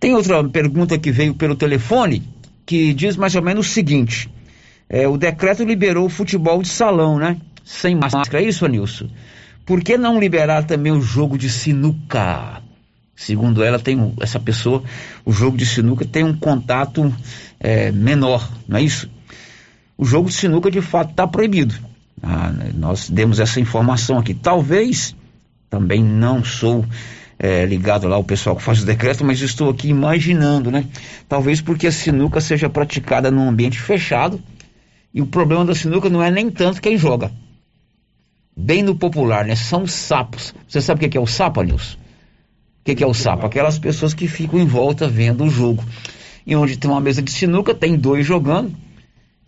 [0.00, 2.22] Tem outra pergunta que veio pelo telefone
[2.68, 4.30] que diz mais ou menos o seguinte:
[4.90, 7.38] é, o decreto liberou o futebol de salão, né?
[7.64, 8.42] sem máscara.
[8.42, 9.08] É isso, Anilson?
[9.64, 12.62] Por que não liberar também o jogo de sinuca?
[13.16, 14.82] Segundo ela, tem essa pessoa,
[15.24, 17.12] o jogo de sinuca tem um contato
[17.58, 19.10] é, menor, não é isso?
[19.96, 21.74] O jogo de sinuca de fato está proibido.
[22.22, 24.34] Ah, nós demos essa informação aqui.
[24.34, 25.16] Talvez,
[25.70, 26.84] também não sou
[27.38, 30.84] é, ligado lá ao pessoal que faz o decreto, mas estou aqui imaginando, né?
[31.28, 34.42] Talvez porque a sinuca seja praticada num ambiente fechado
[35.14, 37.30] e o problema da sinuca não é nem tanto quem joga,
[38.56, 39.54] bem no popular, né?
[39.54, 40.54] São sapos.
[40.66, 41.96] Você sabe o que é o sapo, Nilson?
[42.80, 43.46] O que é o sapo?
[43.46, 45.84] Aquelas pessoas que ficam em volta vendo o jogo.
[46.46, 48.74] E onde tem uma mesa de sinuca, tem dois jogando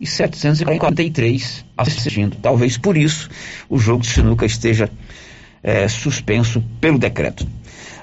[0.01, 2.37] e 743 assistindo.
[2.41, 3.29] Talvez por isso
[3.69, 4.89] o jogo de sinuca esteja
[5.63, 7.47] é, suspenso pelo decreto.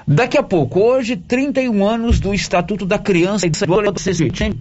[0.07, 4.57] Daqui a pouco, hoje, 31 anos do Estatuto da Criança e do Adolescente.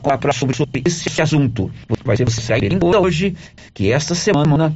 [0.00, 1.72] Para sobre, sobre esse assunto.
[2.04, 2.26] Vai ser
[2.84, 3.34] hoje
[3.74, 4.72] que esta semana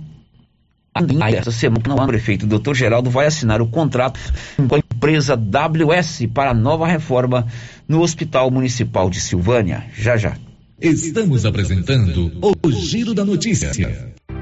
[1.34, 2.74] essa semana, o prefeito Dr.
[2.74, 4.18] Geraldo vai assinar o contrato
[4.57, 7.47] com a empresa WS para a nova reforma
[7.87, 9.84] no Hospital Municipal de Silvânia.
[9.95, 10.37] Já já.
[10.80, 13.70] Estamos apresentando o Giro da Notícia.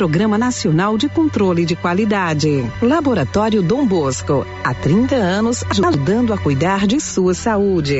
[0.00, 2.64] Programa Nacional de Controle de Qualidade.
[2.80, 7.98] Laboratório Dom Bosco, há 30 anos ajudando a cuidar de sua saúde.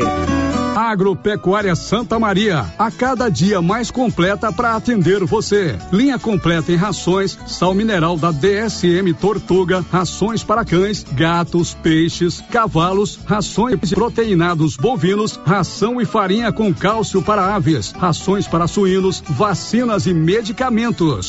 [0.75, 5.77] Agropecuária Santa Maria, a cada dia mais completa para atender você.
[5.93, 13.21] Linha completa em rações, sal mineral da DSM Tortuga, rações para cães, gatos, peixes, cavalos,
[13.27, 20.15] rações proteinados bovinos, ração e farinha com cálcio para aves, rações para suínos, vacinas e
[20.15, 21.29] medicamentos.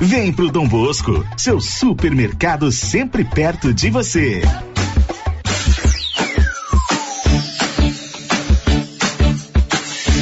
[0.00, 4.42] Vem pro Dom Bosco, seu supermercado sempre perto de você.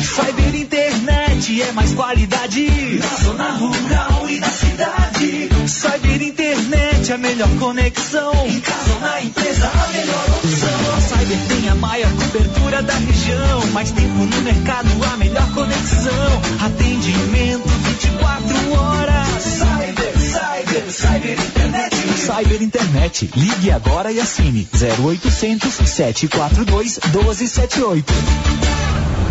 [0.04, 5.48] Cyber internet é mais qualidade na zona rural e na cidade.
[5.66, 8.32] Cyber internet é a melhor conexão.
[8.46, 11.00] Em casa ou na empresa, a melhor opção.
[11.00, 13.66] Cyber tem a maior cobertura da região.
[13.72, 16.42] Mais tempo no mercado, a melhor conexão.
[16.64, 19.42] Atendimento 24 horas.
[19.42, 21.96] Cyber, cyber, cyber internet.
[22.18, 23.30] Cyber Internet.
[23.36, 28.12] Ligue agora e assine 0800 742 1278.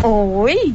[0.04, 0.74] Oi?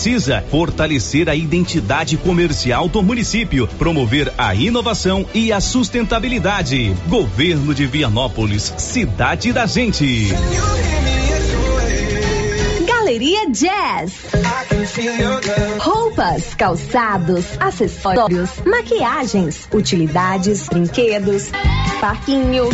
[0.01, 6.95] precisa fortalecer a identidade comercial do município, promover a inovação e a sustentabilidade.
[7.07, 10.29] Governo de Vianópolis, cidade da gente.
[12.87, 14.13] Galeria Jazz.
[15.77, 21.51] Roupas, calçados, acessórios, maquiagens, utilidades, brinquedos,
[21.99, 22.73] parquinhos.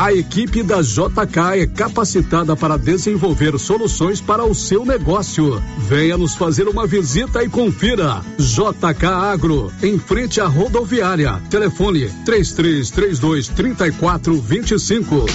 [0.00, 5.62] A equipe da JK é capacitada para desenvolver soluções para o seu negócio.
[5.76, 8.22] Venha nos fazer uma visita e confira.
[8.38, 11.38] JK Agro, em frente à rodoviária.
[11.50, 15.26] Telefone 3332 3425.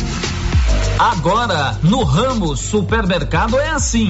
[0.98, 4.10] Agora, no ramo supermercado é assim.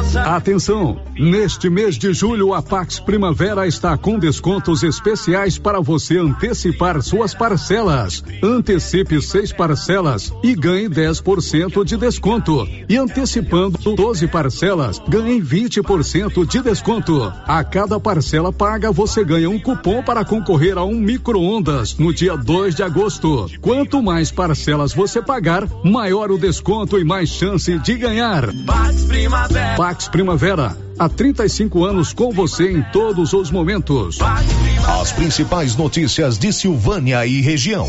[0.15, 0.99] Atenção!
[1.17, 7.33] Neste mês de julho, a Pax Primavera está com descontos especiais para você antecipar suas
[7.33, 8.23] parcelas.
[8.43, 12.67] Antecipe seis parcelas e ganhe 10% de desconto.
[12.89, 17.31] E antecipando 12 parcelas, ganhe 20% de desconto.
[17.45, 22.35] A cada parcela paga, você ganha um cupom para concorrer a um micro-ondas no dia
[22.35, 23.49] 2 de agosto.
[23.61, 28.51] Quanto mais parcelas você pagar, maior o desconto e mais chance de ganhar.
[28.65, 29.77] Pax Primavera.
[29.77, 30.77] Pax Primavera.
[30.97, 34.17] Há 35 anos com você em todos os momentos.
[34.21, 37.87] As principais notícias de Silvânia e região.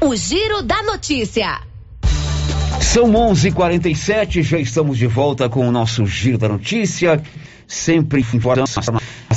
[0.00, 1.60] O Giro da Notícia.
[2.80, 7.22] São 11:47, já estamos de volta com o nosso Giro da Notícia,
[7.68, 8.82] sempre informação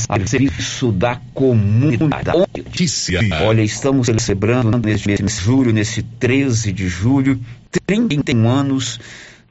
[0.09, 2.32] a serviço da comunidade.
[2.57, 3.20] Notícia.
[3.43, 7.39] Olha, estamos celebrando neste mês de julho, nesse 13 de julho,
[7.86, 8.99] 31 anos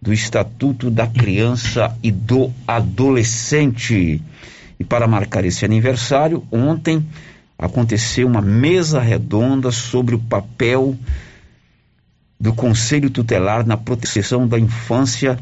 [0.03, 4.21] do Estatuto da Criança e do Adolescente.
[4.79, 7.07] E para marcar esse aniversário, ontem
[7.57, 10.99] aconteceu uma mesa redonda sobre o papel
[12.41, 15.39] do Conselho Tutelar na proteção da infância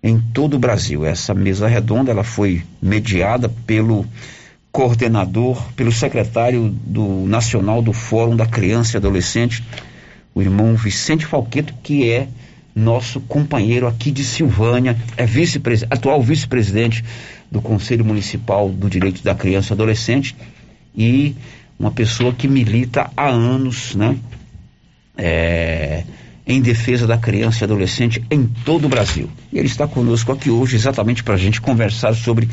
[0.00, 1.04] em todo o Brasil.
[1.04, 4.06] Essa mesa redonda ela foi mediada pelo
[4.70, 9.64] coordenador, pelo secretário do Nacional do Fórum da Criança e Adolescente,
[10.32, 12.28] o irmão Vicente Falqueto, que é
[12.74, 17.04] nosso companheiro aqui de Silvânia, é vice atual vice-presidente
[17.50, 20.34] do Conselho Municipal do Direito da Criança e Adolescente
[20.96, 21.36] e
[21.78, 24.16] uma pessoa que milita há anos, né?
[25.16, 26.02] É,
[26.46, 29.30] em defesa da criança e adolescente em todo o Brasil.
[29.54, 32.48] E ele está conosco aqui hoje exatamente para a gente conversar sobre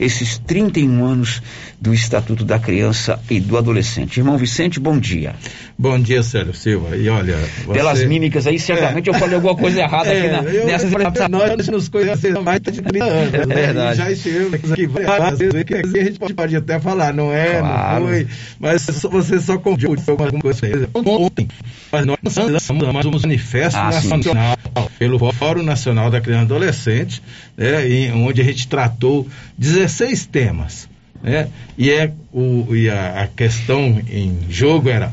[0.00, 1.42] esses 31 anos
[1.78, 4.16] do Estatuto da Criança e do Adolescente.
[4.16, 5.34] Irmão Vicente, bom dia.
[5.78, 6.96] Bom dia, Sérgio Silva.
[6.96, 7.36] E olha.
[7.36, 7.72] Você...
[7.74, 9.12] Pelas mímicas aí, certamente é.
[9.12, 10.90] eu falei alguma coisa errada é, aqui na, eu, nessas.
[11.28, 13.34] Nós nos conhecemos mais de 30 anos.
[13.34, 13.54] É né?
[13.54, 13.92] verdade.
[13.92, 17.58] E já estivemos aqui várias vezes, que a gente pode, pode até falar, não é,
[17.58, 18.00] Claro.
[18.00, 18.26] não foi,
[18.58, 20.88] mas você só confundiu alguma coisa.
[20.94, 21.48] Ontem,
[21.92, 24.08] nós lançamos um manifesto Ah, sim.
[24.08, 24.56] nacional
[24.98, 27.22] pelo Fórum Nacional da Criança Adolescente,
[27.56, 29.26] né, onde a gente tratou
[29.58, 30.88] 16 temas.
[31.22, 35.12] Né, e é o, e a, a questão em jogo era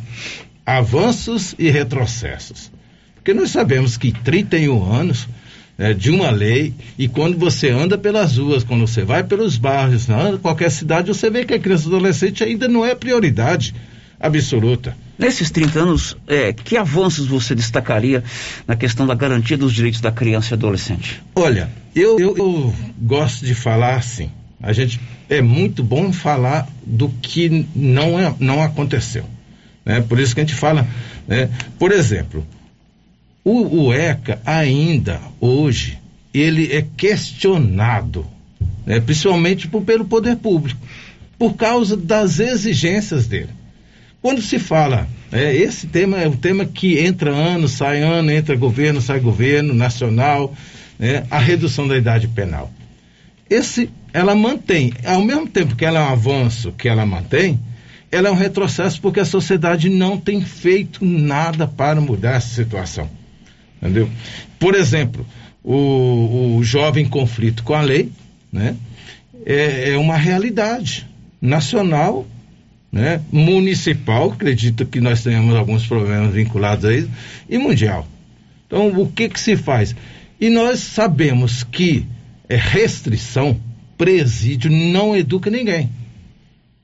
[0.66, 2.72] avanços e retrocessos.
[3.16, 5.28] Porque nós sabemos que 31 anos
[5.78, 10.08] né, de uma lei, e quando você anda pelas ruas, quando você vai pelos bairros,
[10.10, 13.74] em qualquer cidade, você vê que a criança e adolescente ainda não é prioridade
[14.20, 14.96] absoluta.
[15.18, 18.24] Nesses 30 anos, é, que avanços você destacaria
[18.68, 21.22] na questão da garantia dos direitos da criança e adolescente?
[21.36, 24.32] Olha, eu, eu- eu gosto de falar assim.
[24.62, 25.00] A gente
[25.30, 29.26] é muito bom falar do que não, é, não aconteceu.
[29.86, 30.02] Né?
[30.02, 30.88] Por isso que a gente fala.
[31.28, 31.50] Né?
[31.78, 32.46] Por exemplo,
[33.44, 36.00] o, o ECA ainda hoje
[36.34, 38.26] ele é questionado,
[38.86, 39.00] né?
[39.00, 40.80] principalmente por- pelo poder público,
[41.38, 43.50] por causa das exigências dele.
[44.24, 48.56] Quando se fala, é, esse tema é um tema que entra ano, sai ano, entra
[48.56, 50.56] governo, sai governo, nacional,
[50.98, 52.72] né, a redução da idade penal.
[53.50, 57.60] Esse, ela mantém, ao mesmo tempo que ela é um avanço, que ela mantém,
[58.10, 63.10] ela é um retrocesso porque a sociedade não tem feito nada para mudar essa situação.
[63.82, 64.10] Entendeu?
[64.58, 65.28] Por exemplo,
[65.62, 68.10] o, o jovem conflito com a lei,
[68.50, 68.78] né,
[69.46, 71.06] é, é uma realidade
[71.42, 72.26] nacional
[72.94, 77.10] né, municipal, acredito que nós tenhamos alguns problemas vinculados a isso,
[77.50, 78.08] e mundial.
[78.68, 79.96] Então, o que que se faz?
[80.40, 82.06] E nós sabemos que
[82.48, 83.60] é restrição,
[83.98, 85.90] presídio, não educa ninguém.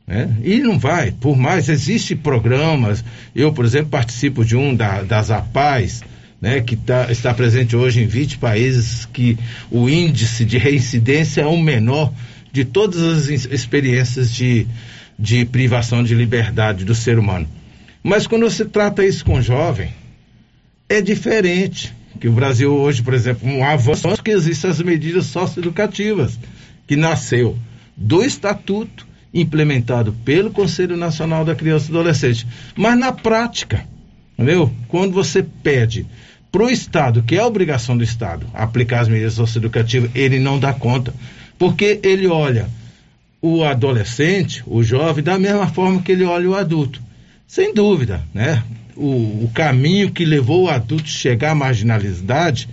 [0.07, 0.35] Né?
[0.43, 3.05] E não vai, por mais, existem programas,
[3.35, 6.01] eu, por exemplo, participo de um da, das APAES,
[6.41, 9.37] né, que tá, está presente hoje em 20 países, que
[9.69, 12.11] o índice de reincidência é o menor
[12.51, 14.65] de todas as experiências de,
[15.19, 17.45] de privação de liberdade do ser humano.
[18.01, 19.93] Mas quando você trata isso com jovem,
[20.87, 21.93] é diferente.
[22.21, 26.39] Que o Brasil hoje, por exemplo, um avanço que existem as medidas socioeducativas,
[26.87, 27.57] que nasceu
[27.95, 32.47] do estatuto implementado pelo Conselho Nacional da Criança e Adolescente.
[32.75, 33.85] Mas na prática,
[34.37, 34.73] entendeu?
[34.87, 36.07] Quando você pede
[36.51, 40.57] para o Estado, que é a obrigação do Estado, aplicar as medidas socioeducativas, ele não
[40.57, 41.13] dá conta.
[41.57, 42.69] Porque ele olha
[43.41, 47.01] o adolescente, o jovem, da mesma forma que ele olha o adulto.
[47.47, 48.63] Sem dúvida, né?
[48.95, 52.67] O, o caminho que levou o adulto a chegar à marginalidade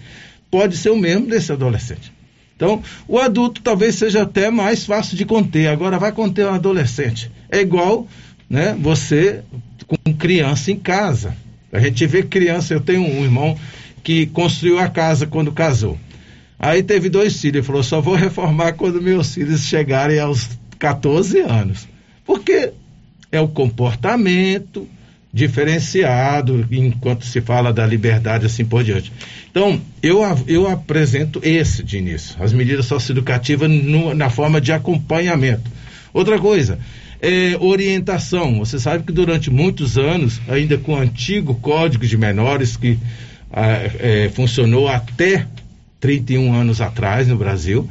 [0.51, 2.13] pode ser o mesmo desse adolescente.
[2.57, 5.69] Então, o adulto talvez seja até mais fácil de conter.
[5.69, 7.31] Agora, vai conter um adolescente.
[7.51, 8.09] É igual,
[8.49, 8.77] né?
[8.81, 9.43] Você
[9.87, 11.37] com criança em casa.
[11.73, 12.75] A gente vê criança.
[12.75, 13.57] Eu tenho um irmão
[14.03, 15.99] que construiu a casa quando casou.
[16.59, 20.49] Aí teve dois filhos, ele falou: só vou reformar quando meus filhos chegarem aos
[20.79, 21.87] 14 anos.
[22.25, 22.73] Porque
[23.31, 24.89] é o comportamento
[25.33, 29.13] diferenciado enquanto se fala da liberdade assim por diante.
[29.51, 35.71] Então, eu, eu apresento esse de início, as medidas socioeducativas no, na forma de acompanhamento.
[36.15, 36.79] Outra coisa,
[37.21, 38.61] é, orientação.
[38.61, 42.99] Você sabe que durante muitos anos, ainda com o antigo Código de Menores, que
[43.53, 45.47] ah, é, funcionou até
[46.01, 47.89] 31 anos atrás no Brasil,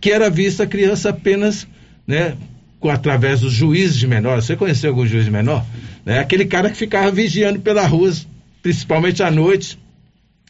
[0.00, 1.66] que era vista a criança apenas,
[2.06, 2.36] né,
[2.80, 4.42] com, através dos juízes de menor.
[4.42, 5.64] Você conheceu algum juiz de menor?
[6.04, 6.18] Né?
[6.18, 8.12] Aquele cara que ficava vigiando pela rua,
[8.62, 9.78] principalmente à noite,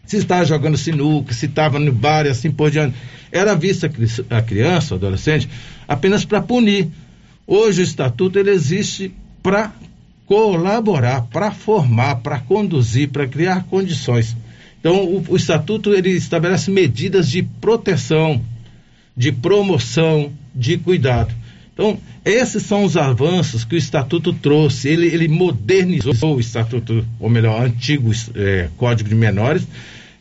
[0.07, 2.96] se estava jogando sinuca, se estava no bar e assim por diante.
[3.30, 3.90] Era vista
[4.30, 5.48] a criança, o adolescente,
[5.86, 6.88] apenas para punir.
[7.46, 9.72] Hoje o estatuto ele existe para
[10.26, 14.36] colaborar, para formar, para conduzir, para criar condições.
[14.83, 18.43] Então, o, o estatuto ele estabelece medidas de proteção,
[19.16, 21.33] de promoção, de cuidado.
[21.72, 24.89] Então, esses são os avanços que o Estatuto trouxe.
[24.89, 29.68] Ele, ele modernizou o Estatuto, ou melhor, antigo é, Código de Menores,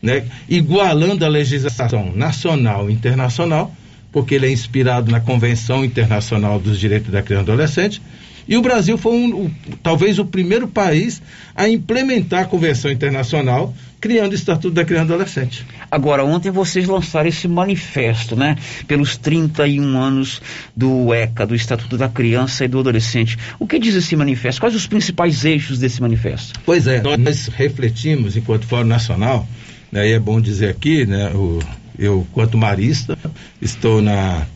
[0.00, 3.74] né, igualando a legislação nacional e internacional,
[4.12, 8.02] porque ele é inspirado na Convenção Internacional dos Direitos da Criança e Adolescente,
[8.46, 9.50] e o Brasil foi um,
[9.82, 11.22] talvez o primeiro país
[11.54, 15.66] a implementar a Convenção Internacional, criando o Estatuto da Criança e Adolescente.
[15.90, 18.56] Agora, ontem vocês lançaram esse manifesto, né?
[18.88, 20.42] Pelos 31 anos
[20.76, 23.38] do ECA, do Estatuto da Criança e do Adolescente.
[23.58, 24.60] O que diz esse manifesto?
[24.60, 26.58] Quais os principais eixos desse manifesto?
[26.66, 29.46] Pois é, nós refletimos enquanto Fórum Nacional,
[29.90, 31.60] né, e é bom dizer aqui, né, o,
[31.98, 33.16] eu, quanto marista,
[33.60, 34.46] estou na,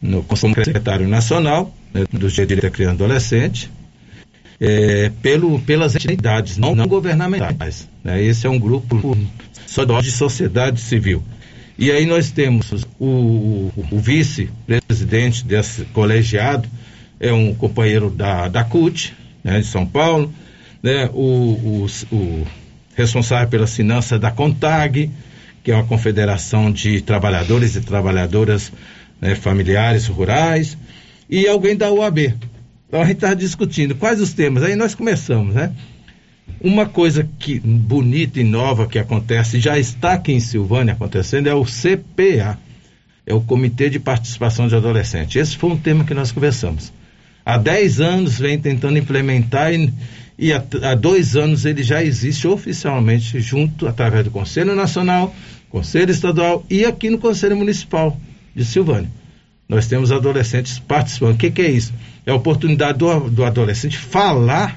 [0.00, 3.70] no, como secretário nacional, né, dos direitos da criança e adolescente,
[4.60, 7.88] é, pelo, pelas entidades não, não governamentais.
[8.04, 8.22] Né?
[8.22, 9.16] Esse é um grupo
[9.66, 11.22] só de sociedade civil.
[11.78, 16.68] E aí nós temos o, o, vice-presidente desse colegiado,
[17.18, 20.30] é um companheiro da, da CUT, né, de São Paulo,
[20.82, 22.46] né, o, o
[22.94, 25.10] responsável pela finança da CONTAG,
[25.64, 28.70] que é uma confederação de trabalhadores e trabalhadoras
[29.20, 30.76] né, familiares rurais,
[31.28, 32.34] e alguém da UAB.
[32.88, 34.64] Então a gente estava discutindo quais os temas.
[34.64, 35.72] Aí nós começamos, né?
[36.60, 41.54] Uma coisa que bonita e nova que acontece, já está aqui em Silvânia acontecendo, é
[41.54, 42.58] o CPA,
[43.24, 45.36] é o Comitê de Participação de Adolescentes.
[45.36, 46.92] Esse foi um tema que nós conversamos.
[47.46, 49.92] Há 10 anos vem tentando implementar e,
[50.36, 55.34] e há, há dois anos ele já existe oficialmente junto, através do Conselho Nacional,
[55.70, 58.18] Conselho Estadual e aqui no Conselho Municipal
[58.54, 59.10] de Silvânia
[59.70, 61.34] nós temos adolescentes participando.
[61.34, 61.94] O que, que é isso?
[62.26, 64.76] É a oportunidade do, do adolescente falar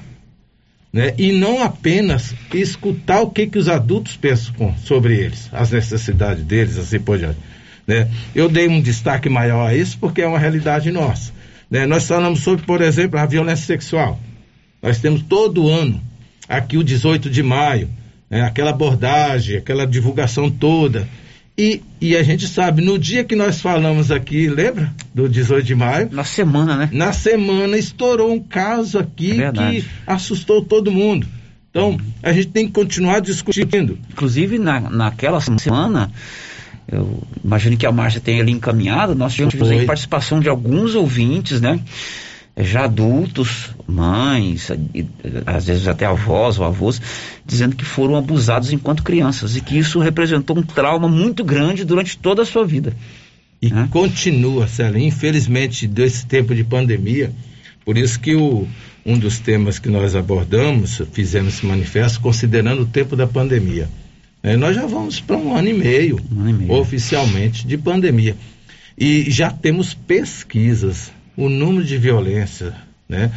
[0.92, 6.44] né, e não apenas escutar o que, que os adultos pensam sobre eles, as necessidades
[6.44, 7.38] deles, assim por diante.
[7.84, 8.08] Né?
[8.32, 11.32] Eu dei um destaque maior a isso porque é uma realidade nossa.
[11.68, 11.86] Né?
[11.86, 14.20] Nós falamos sobre, por exemplo, a violência sexual.
[14.80, 16.00] Nós temos todo ano,
[16.48, 17.90] aqui o 18 de maio,
[18.30, 21.08] né, aquela abordagem, aquela divulgação toda.
[21.56, 24.92] E, e a gente sabe, no dia que nós falamos aqui, lembra?
[25.14, 26.08] Do 18 de maio?
[26.10, 26.88] Na semana, né?
[26.92, 29.82] Na semana estourou um caso aqui É verdade.
[29.82, 31.26] que assustou todo mundo.
[31.70, 33.98] Então, a gente tem que continuar discutindo.
[34.10, 36.10] Inclusive, na, naquela semana,
[36.90, 41.60] eu imagino que a Márcia tenha ali encaminhado, nós tivemos aí participação de alguns ouvintes,
[41.60, 41.80] né?
[42.56, 44.70] Já adultos, mães,
[45.44, 47.02] às vezes até avós ou avós,
[47.44, 52.16] dizendo que foram abusados enquanto crianças e que isso representou um trauma muito grande durante
[52.16, 52.94] toda a sua vida.
[53.60, 55.02] E continua, Célia.
[55.02, 57.32] Infelizmente, desse tempo de pandemia,
[57.84, 58.68] por isso que o,
[59.04, 63.88] um dos temas que nós abordamos, fizemos esse manifesto, considerando o tempo da pandemia.
[64.42, 66.20] né, nós já vamos para um ano e meio,
[66.68, 68.36] oficialmente, de pandemia.
[68.96, 71.10] E já temos pesquisas.
[71.36, 72.74] O número de violência,
[73.08, 73.30] né?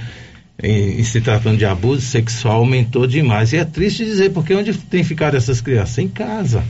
[0.62, 3.54] Em, em se tratando de abuso sexual aumentou demais.
[3.54, 5.98] E é triste dizer, porque onde tem ficado essas crianças?
[5.98, 6.64] Em casa.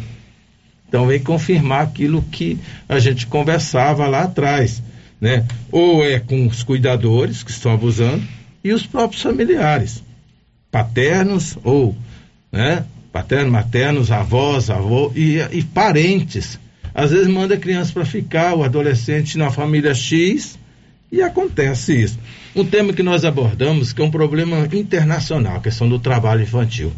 [0.88, 2.58] Então vem confirmar aquilo que
[2.88, 4.82] a gente conversava lá atrás,
[5.20, 5.46] né?
[5.72, 8.24] Ou é com os cuidadores que estão abusando
[8.64, 10.02] e os próprios familiares,
[10.72, 11.96] paternos ou,
[12.52, 12.86] né?
[13.12, 16.60] Paternos, maternos, avós, avô e, e parentes.
[16.94, 20.57] Às vezes manda a criança para ficar, o adolescente na família X
[21.12, 22.20] e acontece isso.
[22.56, 26.92] Um tema que nós abordamos que é um problema internacional, a questão do trabalho infantil.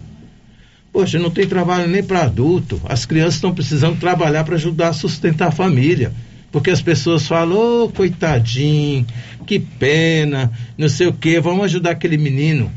[0.92, 2.82] Poxa, não tem trabalho nem para adulto.
[2.86, 6.12] As crianças estão precisando trabalhar para ajudar a sustentar a família.
[6.52, 9.06] Porque as pessoas falam, ô coitadinho,
[9.46, 12.72] que pena, não sei o que, vamos ajudar aquele menino.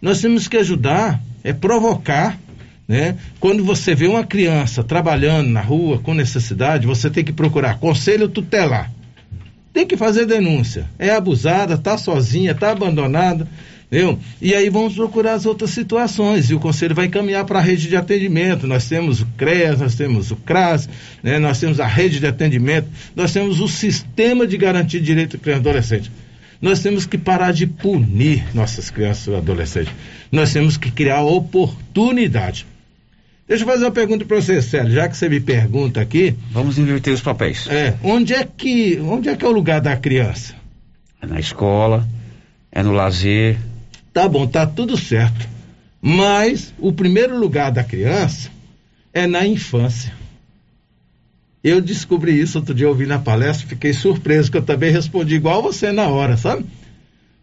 [0.00, 2.38] Nós temos que ajudar, é provocar.
[2.86, 3.16] Né?
[3.40, 8.28] Quando você vê uma criança trabalhando na rua com necessidade, você tem que procurar conselho
[8.28, 8.92] tutelar.
[9.76, 10.86] Tem que fazer denúncia.
[10.98, 13.46] É abusada, está sozinha, está abandonada.
[13.88, 14.18] Entendeu?
[14.40, 16.48] E aí vamos procurar as outras situações.
[16.48, 18.66] E o conselho vai encaminhar para a rede de atendimento.
[18.66, 20.88] Nós temos o CREAS, nós temos o CRAS,
[21.22, 21.38] né?
[21.38, 25.42] nós temos a rede de atendimento, nós temos o sistema de garantia de direito do
[25.42, 26.12] criança e adolescente.
[26.58, 29.92] Nós temos que parar de punir nossas crianças e adolescentes.
[30.32, 32.64] Nós temos que criar oportunidade.
[33.48, 36.34] Deixa eu fazer uma pergunta para você, Célio, já que você me pergunta aqui.
[36.50, 37.66] Vamos inverter os papéis.
[37.68, 40.54] É, onde é que, onde é que é o lugar da criança?
[41.22, 42.06] É na escola,
[42.72, 43.56] é no lazer.
[44.12, 45.48] Tá bom, tá tudo certo.
[46.02, 48.50] Mas o primeiro lugar da criança
[49.14, 50.12] é na infância.
[51.62, 55.36] Eu descobri isso outro dia, eu ouvi na palestra, fiquei surpreso, que eu também respondi
[55.36, 56.64] igual você na hora, sabe?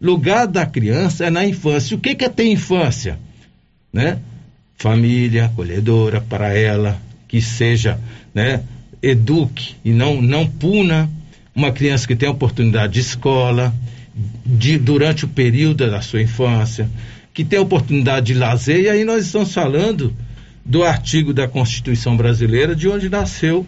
[0.00, 1.96] Lugar da criança é na infância.
[1.96, 3.18] O que, que é ter infância?
[3.92, 4.18] Né?
[4.76, 7.98] Família acolhedora para ela, que seja,
[8.34, 8.62] né?
[9.02, 11.10] Eduque e não, não puna.
[11.54, 13.72] Uma criança que tem oportunidade de escola,
[14.44, 16.88] de, durante o período da sua infância,
[17.32, 20.14] que tem oportunidade de lazer, e aí nós estamos falando
[20.64, 23.66] do artigo da Constituição Brasileira, de onde nasceu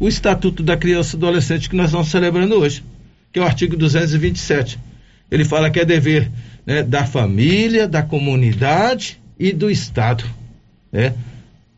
[0.00, 2.82] o Estatuto da Criança e do Adolescente que nós estamos celebrando hoje,
[3.32, 4.78] que é o artigo 227.
[5.30, 6.30] Ele fala que é dever
[6.66, 10.24] né, da família, da comunidade e do Estado,
[10.92, 11.14] né,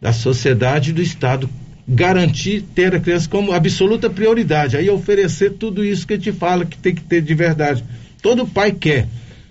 [0.01, 1.49] da sociedade e do Estado,
[1.87, 6.65] garantir ter a criança como absoluta prioridade, aí oferecer tudo isso que a gente fala
[6.65, 7.85] que tem que ter de verdade.
[8.21, 9.07] Todo pai quer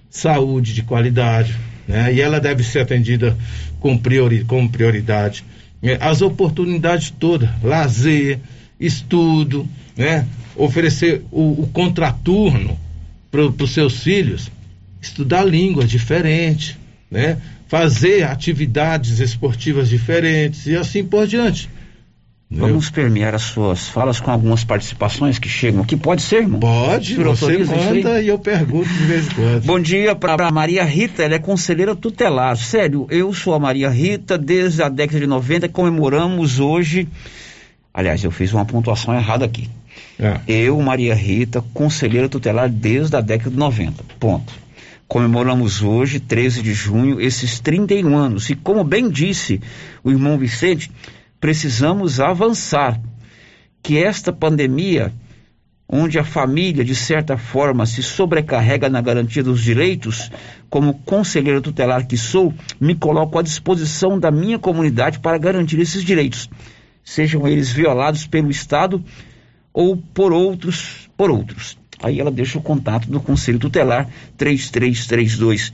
[0.10, 1.56] saúde de qualidade,
[1.88, 3.38] né, e ela deve ser atendida
[3.80, 5.44] com, priori, com prioridade.
[5.82, 8.40] né, As oportunidades todas, lazer,
[8.80, 12.78] estudo, né, oferecer o, o contraturno
[13.32, 14.52] para os seus filhos,
[15.02, 16.78] estudar línguas diferentes,
[17.10, 17.38] né?
[17.74, 21.68] Fazer atividades esportivas diferentes e assim por diante.
[22.52, 25.98] Vamos permear as suas falas com algumas participações que chegam aqui.
[25.98, 26.60] Pode ser, irmão?
[26.60, 29.66] Pode, senhor você manda e eu pergunto de vez em quando.
[29.66, 32.56] Bom dia para Maria Rita, ela é conselheira tutelar.
[32.58, 37.08] Sério, eu sou a Maria Rita, desde a década de 90 comemoramos hoje.
[37.92, 39.68] Aliás, eu fiz uma pontuação errada aqui.
[40.20, 40.40] É.
[40.48, 44.04] Eu, Maria Rita, conselheira tutelar desde a década de 90.
[44.20, 44.63] Ponto.
[45.14, 48.50] Comemoramos hoje, 13 de junho, esses 31 anos.
[48.50, 49.62] E como bem disse
[50.04, 50.90] o irmão Vicente,
[51.40, 53.00] precisamos avançar.
[53.84, 55.14] Que esta pandemia,
[55.88, 60.32] onde a família, de certa forma, se sobrecarrega na garantia dos direitos,
[60.68, 62.52] como conselheiro tutelar que sou,
[62.82, 66.50] me coloco à disposição da minha comunidade para garantir esses direitos,
[67.04, 69.00] sejam eles violados pelo Estado
[69.72, 71.83] ou por outros, por outros.
[72.02, 75.74] Aí ela deixa o contato do Conselho Tutelar 3332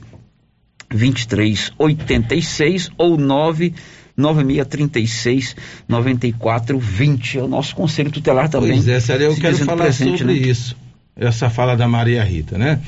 [0.90, 5.56] 2386 ou 99636
[5.88, 7.38] 9420.
[7.38, 8.72] É o nosso Conselho Tutelar também.
[8.72, 10.40] Pois é, Célia, eu quero falar presente, sobre né?
[10.40, 10.76] isso.
[11.16, 12.80] Essa fala da Maria Rita, né?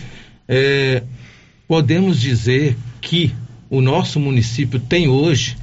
[0.48, 1.02] É,
[1.68, 3.32] podemos dizer que
[3.70, 5.56] o nosso município tem hoje,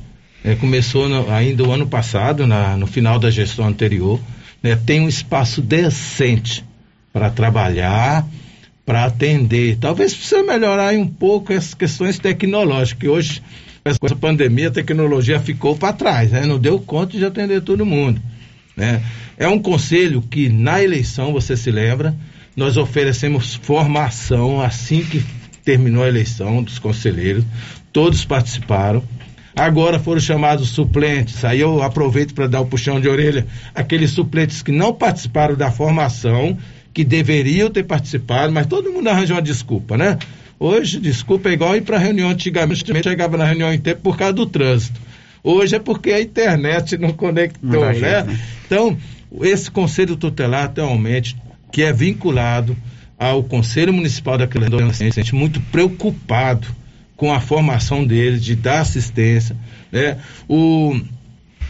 [0.43, 4.19] é, começou no, ainda o ano passado, na, no final da gestão anterior,
[4.63, 6.65] né, tem um espaço decente
[7.19, 8.25] para trabalhar,
[8.85, 9.75] para atender.
[9.75, 13.43] Talvez precisa melhorar um pouco essas questões tecnológicas, que hoje,
[13.99, 17.85] com essa pandemia, a tecnologia ficou para trás, né, não deu conta de atender todo
[17.85, 18.21] mundo.
[18.73, 19.03] Né?
[19.37, 22.15] É um conselho que, na eleição, você se lembra,
[22.55, 25.21] nós oferecemos formação assim que
[25.65, 27.43] terminou a eleição dos conselheiros,
[27.91, 29.03] todos participaram.
[29.53, 31.43] Agora foram chamados suplentes.
[31.43, 33.45] Aí eu aproveito para dar o puxão de orelha
[33.75, 36.57] aqueles suplentes que não participaram da formação,
[36.93, 40.17] que deveriam ter participado, mas todo mundo arranja uma desculpa, né?
[40.59, 44.33] Hoje, desculpa é igual ir para reunião antigamente, chegava na reunião em tempo por causa
[44.33, 44.99] do trânsito.
[45.41, 48.23] Hoje é porque a internet não conectou, né?
[48.23, 48.39] né?
[48.65, 48.97] Então,
[49.41, 51.37] esse conselho tutelar atualmente,
[51.71, 52.75] que é vinculado
[53.17, 56.67] ao Conselho Municipal da Criança Adolescente, muito preocupado
[57.15, 59.55] com a formação dele, de dar assistência,
[59.91, 60.17] né?
[60.47, 60.97] O,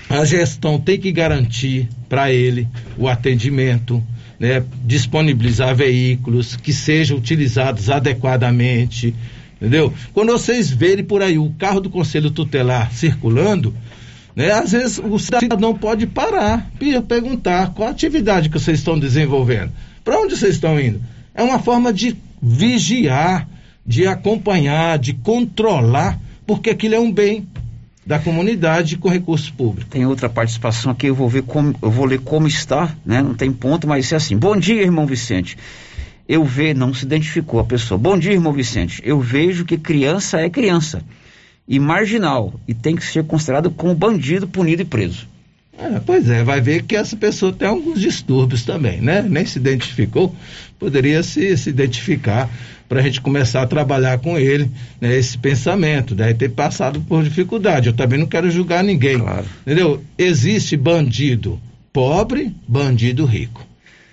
[0.10, 2.68] a gestão tem que garantir para ele
[2.98, 4.04] o atendimento,
[4.40, 4.64] né?
[4.86, 9.14] disponibilizar veículos que sejam utilizados adequadamente,
[9.58, 9.94] entendeu?
[10.14, 13.74] Quando vocês verem por aí o carro do Conselho Tutelar circulando,
[14.36, 14.52] né?
[14.52, 19.72] Às vezes o cidadão pode parar e perguntar qual atividade que vocês estão desenvolvendo,
[20.04, 21.02] para onde vocês estão indo.
[21.36, 23.50] É uma forma de vigiar,
[23.86, 27.46] de acompanhar, de controlar, porque aquilo é um bem
[28.10, 29.92] da comunidade com recursos públicos.
[29.92, 33.22] Tem outra participação aqui, eu vou ver como, eu vou ler como está, né?
[33.22, 34.36] Não tem ponto, mas é assim.
[34.36, 35.56] Bom dia, irmão Vicente.
[36.28, 38.00] Eu vejo, não se identificou a pessoa.
[38.00, 39.00] Bom dia, irmão Vicente.
[39.06, 41.04] Eu vejo que criança é criança
[41.68, 45.28] e marginal e tem que ser considerado como bandido, punido e preso.
[45.82, 49.22] É, pois é, vai ver que essa pessoa tem alguns distúrbios também, né?
[49.22, 50.36] Nem se identificou,
[50.78, 52.50] poderia se, se identificar
[52.90, 54.70] para a gente começar a trabalhar com ele,
[55.00, 55.16] né?
[55.16, 57.88] Esse pensamento, deve ter passado por dificuldade.
[57.88, 59.46] Eu também não quero julgar ninguém, claro.
[59.62, 60.04] entendeu?
[60.18, 61.60] Existe bandido
[61.94, 63.66] pobre, bandido rico.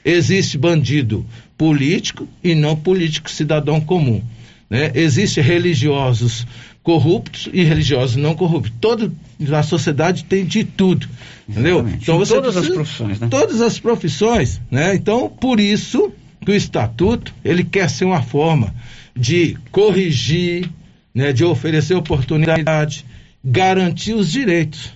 [0.05, 1.27] Existe bandido
[1.59, 4.23] político e não político cidadão comum.
[4.71, 4.93] Né?
[4.95, 6.47] Existem religiosos
[6.87, 8.73] corruptos e religiosos não corruptos.
[8.81, 9.11] Toda
[9.53, 11.09] a sociedade tem de tudo,
[11.49, 11.85] entendeu?
[11.89, 13.29] Então você todas precisa, as profissões, né?
[13.29, 14.95] Todas as profissões, né?
[14.95, 16.13] Então, por isso
[16.45, 18.73] que o estatuto, ele quer ser uma forma
[19.17, 20.71] de corrigir,
[21.13, 23.05] né, de oferecer oportunidade,
[23.45, 24.95] garantir os direitos.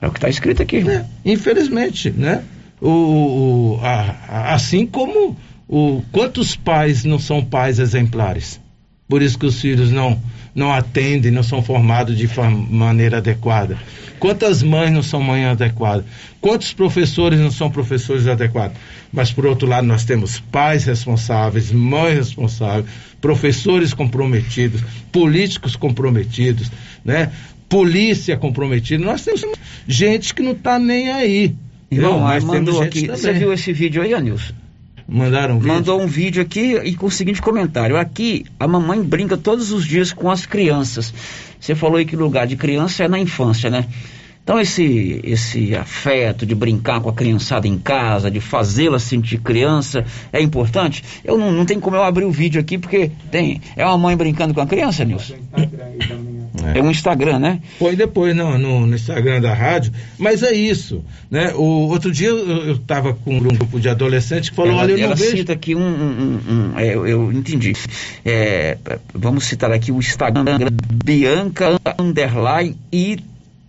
[0.00, 0.88] é o que está escrito aqui.
[0.88, 2.44] É, infelizmente, né?
[2.80, 5.36] O, o a, a, assim como
[5.68, 8.60] o, quantos pais não são pais exemplares?
[9.08, 10.20] Por isso que os filhos não,
[10.54, 12.28] não atendem, não são formados de
[12.70, 13.78] maneira adequada.
[14.18, 16.04] Quantas mães não são mães adequadas?
[16.40, 18.76] Quantos professores não são professores adequados?
[19.12, 22.86] Mas, por outro lado, nós temos pais responsáveis, mães responsáveis,
[23.20, 26.70] professores comprometidos, políticos comprometidos,
[27.04, 27.30] né?
[27.68, 29.04] polícia comprometida.
[29.04, 29.42] Nós temos
[29.86, 31.54] gente que não está nem aí.
[31.90, 33.06] Irmão, mas mandou aqui.
[33.06, 34.52] Você viu esse vídeo aí, Anilson?
[35.08, 35.74] Mandaram um vídeo?
[35.74, 37.96] Mandou um vídeo aqui e com o seguinte comentário.
[37.96, 41.14] Aqui, a mamãe brinca todos os dias com as crianças.
[41.58, 43.86] Você falou aí que lugar de criança é na infância, né?
[44.44, 50.04] Então esse, esse afeto de brincar com a criançada em casa, de fazê-la sentir criança,
[50.32, 51.02] é importante.
[51.24, 53.60] Eu não, não tem como eu abrir o vídeo aqui, porque tem.
[53.76, 55.34] É uma mãe brincando com a criança, Nilson?
[56.64, 56.78] É.
[56.78, 57.60] é um Instagram, né?
[57.78, 59.92] Põe depois no, no, no, Instagram da rádio.
[60.18, 61.52] Mas é isso, né?
[61.54, 64.98] O outro dia eu estava com um grupo de adolescentes que falou, ela, olha, eu
[64.98, 65.36] ela não vejo...
[65.36, 65.80] cita aqui um...
[65.80, 67.72] um, um, é, eu, entendi.
[68.24, 68.76] É,
[69.14, 70.58] vamos citar aqui o Instagram
[71.04, 73.18] Bianca Underline e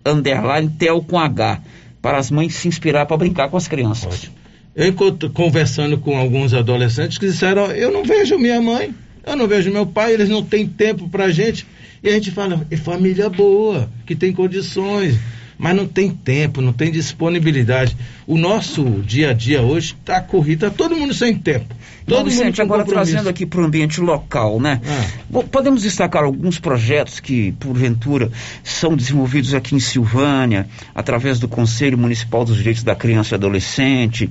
[0.05, 1.61] Underline Tel com H.
[2.01, 4.13] Para as mães se inspirar para brincar com as crianças.
[4.13, 4.39] Ótimo.
[4.75, 4.93] Eu
[5.33, 8.93] conversando com alguns adolescentes que disseram, eu não vejo minha mãe,
[9.25, 11.67] eu não vejo meu pai, eles não têm tempo para gente.
[12.03, 15.19] E a gente fala, é família boa, que tem condições,
[15.57, 17.97] mas não tem tempo, não tem disponibilidade.
[18.25, 21.75] O nosso dia a dia hoje está corrido, está todo mundo sem tempo.
[22.09, 24.81] Todo Vicente, agora trazendo aqui para o ambiente local, né?
[25.29, 28.31] Bom, podemos destacar alguns projetos que, porventura,
[28.63, 34.29] são desenvolvidos aqui em Silvânia, através do Conselho Municipal dos Direitos da Criança e Adolescente,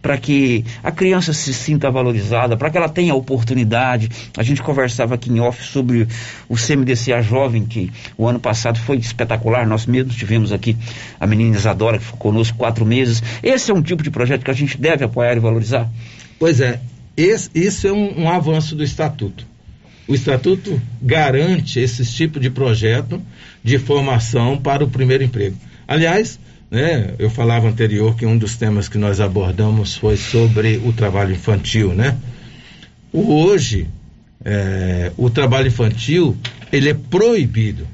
[0.00, 4.08] para que a criança se sinta valorizada, para que ela tenha oportunidade.
[4.36, 6.08] A gente conversava aqui em off sobre
[6.48, 9.66] o CMDCA Jovem, que o ano passado foi espetacular.
[9.66, 10.76] Nós mesmos tivemos aqui
[11.20, 13.22] a menina Isadora, que ficou conosco quatro meses.
[13.42, 15.88] Esse é um tipo de projeto que a gente deve apoiar e valorizar?
[16.38, 16.80] Pois é,
[17.18, 19.44] esse, isso é um, um avanço do estatuto.
[20.06, 23.20] O estatuto garante esse tipo de projeto
[23.62, 25.56] de formação para o primeiro emprego.
[25.86, 26.38] Aliás,
[26.70, 31.32] né, eu falava anterior que um dos temas que nós abordamos foi sobre o trabalho
[31.32, 32.16] infantil, né?
[33.12, 33.88] Hoje,
[34.44, 36.36] é, o trabalho infantil
[36.70, 37.86] ele é proibido,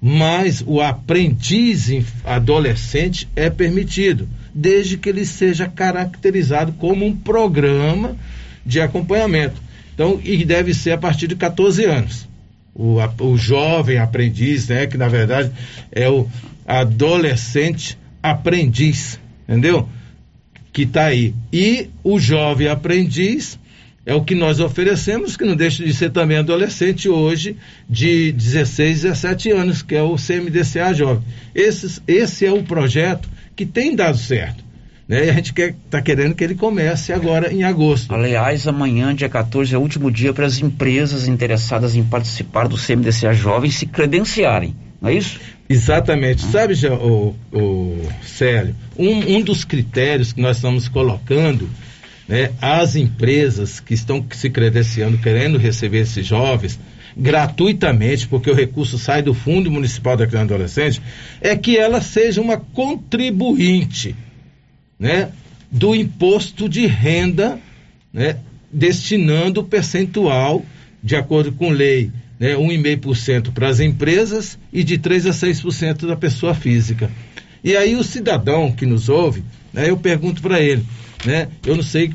[0.00, 1.88] mas o aprendiz
[2.24, 8.16] adolescente é permitido, desde que ele seja caracterizado como um programa
[8.64, 9.60] de acompanhamento.
[9.94, 12.28] Então, e deve ser a partir de 14 anos.
[12.74, 15.50] O, a, o jovem aprendiz, né, que na verdade
[15.90, 16.26] é o
[16.66, 19.88] adolescente aprendiz, entendeu?
[20.72, 21.34] Que está aí.
[21.52, 23.58] E o jovem aprendiz
[24.04, 27.56] é o que nós oferecemos, que não deixa de ser também adolescente hoje,
[27.88, 31.22] de 16, 17 anos, que é o CMDCA Jovem.
[31.54, 34.64] Esse, esse é o projeto que tem dado certo.
[35.08, 35.26] Né?
[35.26, 38.14] E a gente está querendo que ele comece agora em agosto.
[38.14, 42.76] Aliás, amanhã, dia 14, é o último dia para as empresas interessadas em participar do
[42.76, 44.74] CMDCA Jovem se credenciarem.
[45.00, 45.40] Não é isso?
[45.68, 46.44] Exatamente.
[46.46, 46.50] Ah.
[46.50, 51.68] Sabe, o, o Célio, um, um dos critérios que nós estamos colocando
[52.28, 56.78] né, as empresas que estão se credenciando, querendo receber esses jovens,
[57.16, 61.02] gratuitamente, porque o recurso sai do Fundo Municipal da Criança e Adolescente,
[61.40, 64.14] é que ela seja uma contribuinte
[65.02, 65.30] né,
[65.68, 67.58] do imposto de renda,
[68.12, 68.36] né,
[68.72, 70.64] destinando o percentual,
[71.02, 76.14] de acordo com lei, né, 1,5% para as empresas e de 3 a 6% da
[76.14, 77.10] pessoa física.
[77.64, 79.42] E aí o cidadão que nos ouve,
[79.72, 80.84] né, eu pergunto para ele,
[81.24, 81.48] né?
[81.66, 82.12] Eu não sei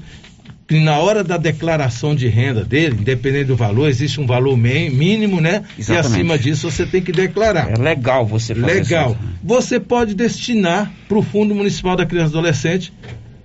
[0.67, 5.39] que na hora da declaração de renda dele, independente do valor, existe um valor mínimo,
[5.39, 5.63] né?
[5.79, 5.89] Exatamente.
[5.89, 7.71] E acima disso você tem que declarar.
[7.71, 9.11] É legal você fazer Legal.
[9.11, 9.19] Isso.
[9.41, 12.93] Você pode destinar para o Fundo Municipal da Criança e Adolescente,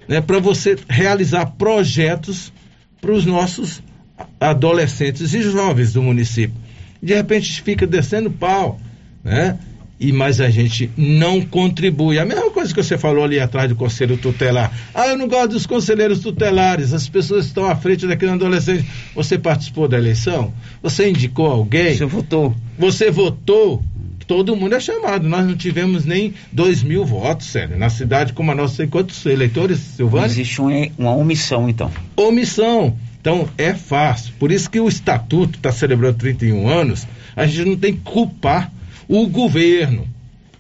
[0.09, 0.21] né?
[0.21, 2.53] Para você realizar projetos
[3.01, 3.81] para os nossos
[4.41, 6.57] adolescentes e jovens do município.
[7.01, 8.81] De repente fica descendo pau,
[9.23, 9.59] né?
[10.03, 12.19] E mas a gente não contribui.
[12.19, 14.77] A mesma coisa que você falou ali atrás do conselho tutelar.
[14.93, 18.85] Ah, eu não gosto dos conselheiros tutelares, as pessoas estão à frente daquele adolescente.
[19.15, 20.53] Você participou da eleição?
[20.83, 21.95] Você indicou alguém?
[21.95, 22.53] Você votou.
[22.77, 23.81] Você votou?
[24.27, 25.29] Todo mundo é chamado.
[25.29, 27.79] Nós não tivemos nem dois mil votos, sério.
[27.79, 30.27] Na cidade como a nossa, tem quantos eleitores, Silvana?
[30.27, 31.93] Existe uma, uma omissão, então.
[32.17, 32.97] Omissão.
[33.21, 34.33] Então, é fácil.
[34.37, 38.73] Por isso que o Estatuto está celebrando 31 anos, a gente não tem que culpar
[39.13, 40.09] o governo,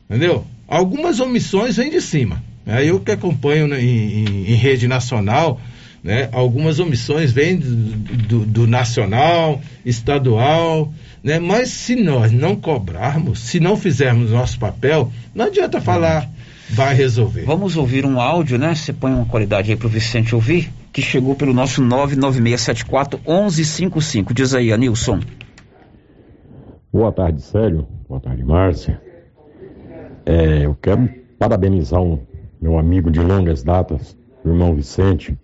[0.08, 0.44] entendeu?
[0.68, 2.42] Algumas omissões vêm de cima.
[2.66, 2.84] Né?
[2.84, 5.58] Eu que acompanho né, em, em, em, rede nacional,
[6.04, 6.28] né?
[6.32, 10.92] algumas omissões vêm do, do, do, nacional, estadual,
[11.24, 11.38] né?
[11.38, 16.28] mas se nós não cobrarmos, se não fizermos nosso papel, não adianta falar,
[16.68, 17.44] vai resolver.
[17.44, 18.74] Vamos ouvir um áudio, né?
[18.74, 24.34] Você põe uma qualidade aí para o Vicente ouvir, que chegou pelo nosso 99674 1155.
[24.34, 25.20] Diz aí, Anilson.
[26.92, 27.88] Boa tarde, Célio.
[28.12, 29.00] Boa tarde, Márcia.
[30.26, 31.08] É, eu quero
[31.38, 32.18] parabenizar um
[32.60, 35.34] meu amigo de longas datas, o irmão Vicente,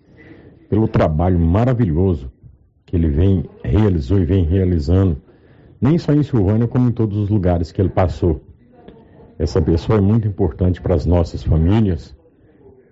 [0.69, 2.31] pelo trabalho maravilhoso
[2.85, 5.19] que ele vem realizou e vem realizando,
[5.81, 8.43] nem só em Silvânia, como em todos os lugares que ele passou.
[9.39, 12.15] Essa pessoa é muito importante para as nossas famílias,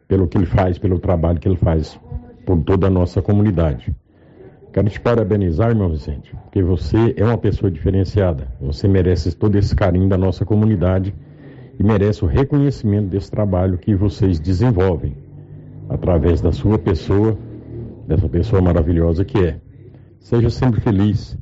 [0.07, 1.99] pelo que ele faz, pelo trabalho que ele faz
[2.47, 3.95] por toda a nossa comunidade.
[4.73, 8.47] Quero te parabenizar, irmão Vicente, porque você é uma pessoa diferenciada.
[8.61, 11.13] Você merece todo esse carinho da nossa comunidade
[11.79, 15.15] e merece o reconhecimento desse trabalho que vocês desenvolvem
[15.89, 17.37] através da sua pessoa,
[18.07, 19.59] dessa pessoa maravilhosa que é.
[20.19, 21.37] Seja sempre feliz,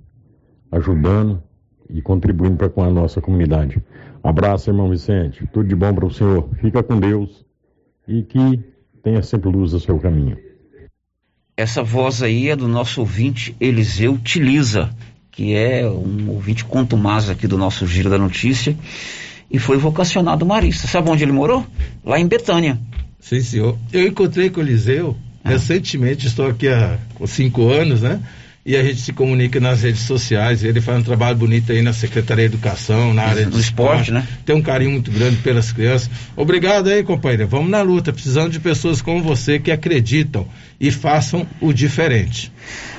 [0.71, 1.41] ajudando
[1.89, 3.83] e contribuindo para com a nossa comunidade.
[4.23, 5.47] Abraço, irmão Vicente.
[5.51, 6.49] Tudo de bom para o senhor.
[6.55, 7.45] Fica com Deus
[8.07, 8.63] e que
[9.03, 10.44] tenha sempre luz no seu caminho.
[11.57, 14.89] Essa voz aí é do nosso ouvinte Eliseu Tiliza,
[15.31, 18.75] que é um ouvinte contumaz aqui do nosso Giro da Notícia,
[19.49, 20.85] e foi vocacionado marista.
[20.85, 21.65] Sabe onde ele morou?
[22.03, 22.77] Lá em Betânia.
[23.21, 23.77] Sim, senhor.
[23.93, 25.15] Eu encontrei com o Eliseu
[25.45, 25.51] ah.
[25.51, 28.21] recentemente, estou aqui há cinco anos, né?
[28.65, 30.63] E a gente se comunica nas redes sociais.
[30.63, 34.11] Ele faz um trabalho bonito aí na Secretaria de Educação, na área do esporte, esporte,
[34.11, 34.27] né?
[34.43, 36.09] Tem um carinho muito grande pelas crianças.
[36.35, 37.45] Obrigado aí, companheira.
[37.45, 40.47] Vamos na luta, precisando de pessoas como você que acreditam
[40.79, 42.51] e façam o diferente.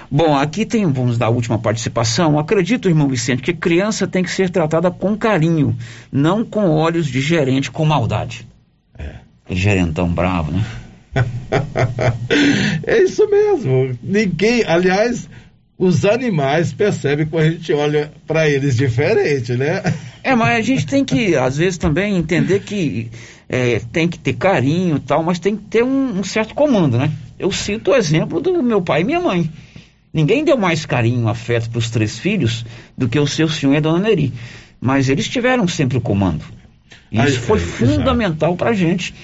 [0.09, 2.39] Bom, aqui tem, vamos dar a última participação.
[2.39, 5.77] Acredito, irmão Vicente, que criança tem que ser tratada com carinho,
[6.13, 8.47] não com olhos de gerente com maldade.
[8.97, 9.17] É.
[9.51, 10.65] Gerentão bravo, né?
[12.87, 13.99] é isso mesmo.
[14.01, 15.29] Ninguém, aliás,
[15.79, 19.83] os animais percebem quando a gente olha para eles diferente, né?
[20.23, 23.11] É, mas a gente tem que, às vezes, também entender que
[23.49, 26.99] é, tem que ter carinho e tal, mas tem que ter um, um, certo comando,
[26.99, 27.13] né?
[27.39, 29.51] Eu cito o exemplo do meu pai e minha mãe.
[30.13, 32.65] Ninguém deu mais carinho, afeto para os três filhos
[32.97, 34.33] do que o seu senhor e a dona Neri.
[34.81, 36.43] Mas eles tiveram sempre o comando.
[37.13, 39.15] E isso foi é, fundamental para a gente.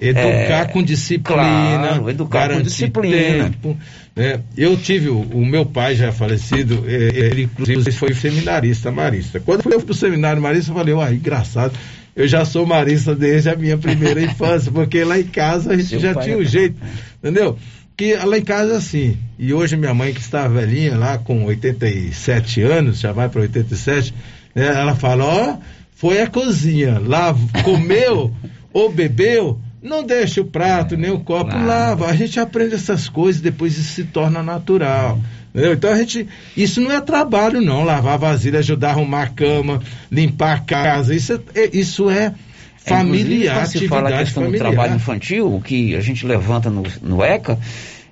[0.00, 3.44] Educar É, com disciplina, claro, educar com disciplina.
[3.44, 3.76] tempo,
[4.14, 4.40] né?
[4.56, 9.40] Eu tive o, o meu pai já falecido, ele inclusive foi seminarista marista.
[9.40, 11.72] Quando eu fui para o seminário marista, eu falei, uai, engraçado.
[12.14, 15.88] Eu já sou marista desde a minha primeira infância, porque lá em casa a gente
[15.88, 16.76] Seu já tinha é- o jeito,
[17.22, 17.56] entendeu?
[17.96, 19.16] Que lá em casa assim.
[19.38, 24.14] E hoje minha mãe, que está velhinha lá com 87 anos, já vai para 87,
[24.54, 25.56] né, ela fala: Ó,
[25.94, 27.34] foi a cozinha, lá
[27.64, 28.32] comeu
[28.72, 32.06] ou bebeu, não deixa o prato nem o copo, lava.
[32.06, 35.18] A gente aprende essas coisas, depois isso se torna natural.
[35.50, 35.72] entendeu?
[35.74, 36.26] Então a gente.
[36.56, 37.84] Isso não é trabalho, não.
[37.84, 39.80] Lavar vasilha, ajudar a arrumar a cama,
[40.10, 41.14] limpar a casa.
[41.14, 42.34] Isso é, é- isso é
[42.76, 44.64] familiar, Inclusive, quando se fala a questão familiar.
[44.64, 47.58] do trabalho infantil, o que a gente levanta no, no ECA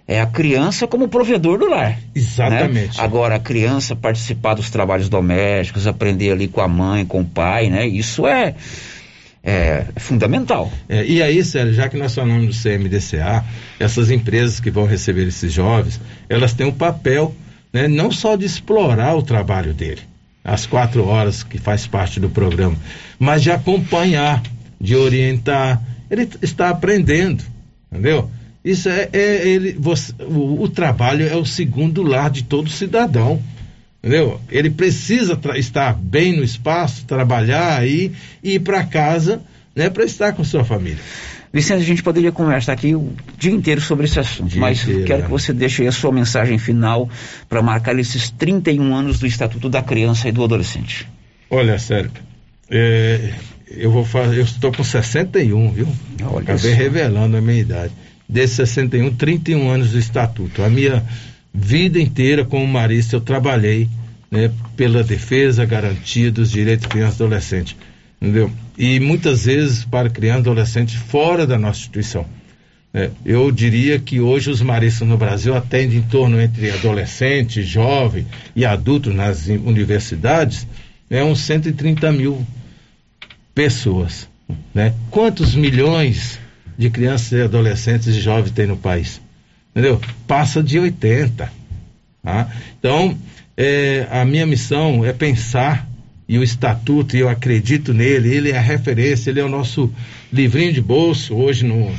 [0.09, 1.98] é a criança como provedor do lar.
[2.14, 2.97] Exatamente.
[2.97, 3.05] né?
[3.05, 7.68] Agora, a criança participar dos trabalhos domésticos, aprender ali com a mãe, com o pai,
[7.70, 7.86] né?
[7.86, 8.55] Isso é,
[9.47, 10.73] é fundamental.
[10.89, 13.44] É, e aí, Sérgio, já que nós falamos do CMDCA,
[13.78, 17.32] essas empresas que vão receber esses jovens, elas têm um papel
[17.73, 20.01] né, não só de explorar o trabalho dele,
[20.44, 22.77] as quatro horas que faz parte do programa,
[23.20, 24.43] mas de acompanhar,
[24.81, 25.81] de orientar.
[26.10, 27.44] Ele está aprendendo,
[27.90, 28.28] entendeu?
[28.64, 33.40] Isso é, é ele, você- o, o trabalho é o segundo lar de todo cidadão.
[34.02, 34.40] Entendeu?
[34.51, 38.12] Ele precisa estar bem no espaço, trabalhar aí
[38.43, 39.43] e ir para casa,
[39.74, 41.01] né, para estar com sua família.
[41.52, 45.05] Vicente, a gente poderia conversar aqui o dia inteiro sobre esse assunto, Dia mas inteiro,
[45.05, 45.24] quero é.
[45.24, 47.09] que você deixe aí a sua mensagem final
[47.48, 51.09] para marcar esses 31 anos do Estatuto da Criança e do Adolescente.
[51.48, 52.10] Olha, sério,
[52.70, 53.32] é,
[53.70, 55.89] eu vou fazer, eu estou com 61, viu?
[56.39, 56.77] Acabei só.
[56.77, 57.93] revelando a minha idade.
[58.28, 60.62] Desses 61, 31 anos do estatuto.
[60.62, 61.05] A minha
[61.57, 63.89] vida inteira como marista eu trabalhei
[64.31, 67.77] né, pela defesa, garantia dos direitos de criança e adolescente.
[68.20, 68.53] Entendeu?
[68.77, 72.27] E muitas vezes para criança e adolescente fora da nossa instituição.
[72.93, 78.27] É, eu diria que hoje os maristas no Brasil atendem em torno entre adolescente, jovem
[78.55, 80.66] e adulto nas universidades,
[81.11, 82.47] é uns 130 mil
[83.55, 84.28] pessoas.
[84.74, 84.95] Né?
[85.11, 86.39] Quantos milhões
[86.77, 89.20] de crianças e adolescentes e jovens tem no país?
[89.77, 90.01] Entendeu?
[90.27, 91.53] Passa de 80.
[92.23, 92.48] tá?
[92.78, 93.15] Então,
[93.55, 95.86] é, a minha missão é pensar,
[96.27, 99.93] e o estatuto, e eu acredito nele, ele é a referência, ele é o nosso
[100.32, 101.93] livrinho de bolso, hoje no,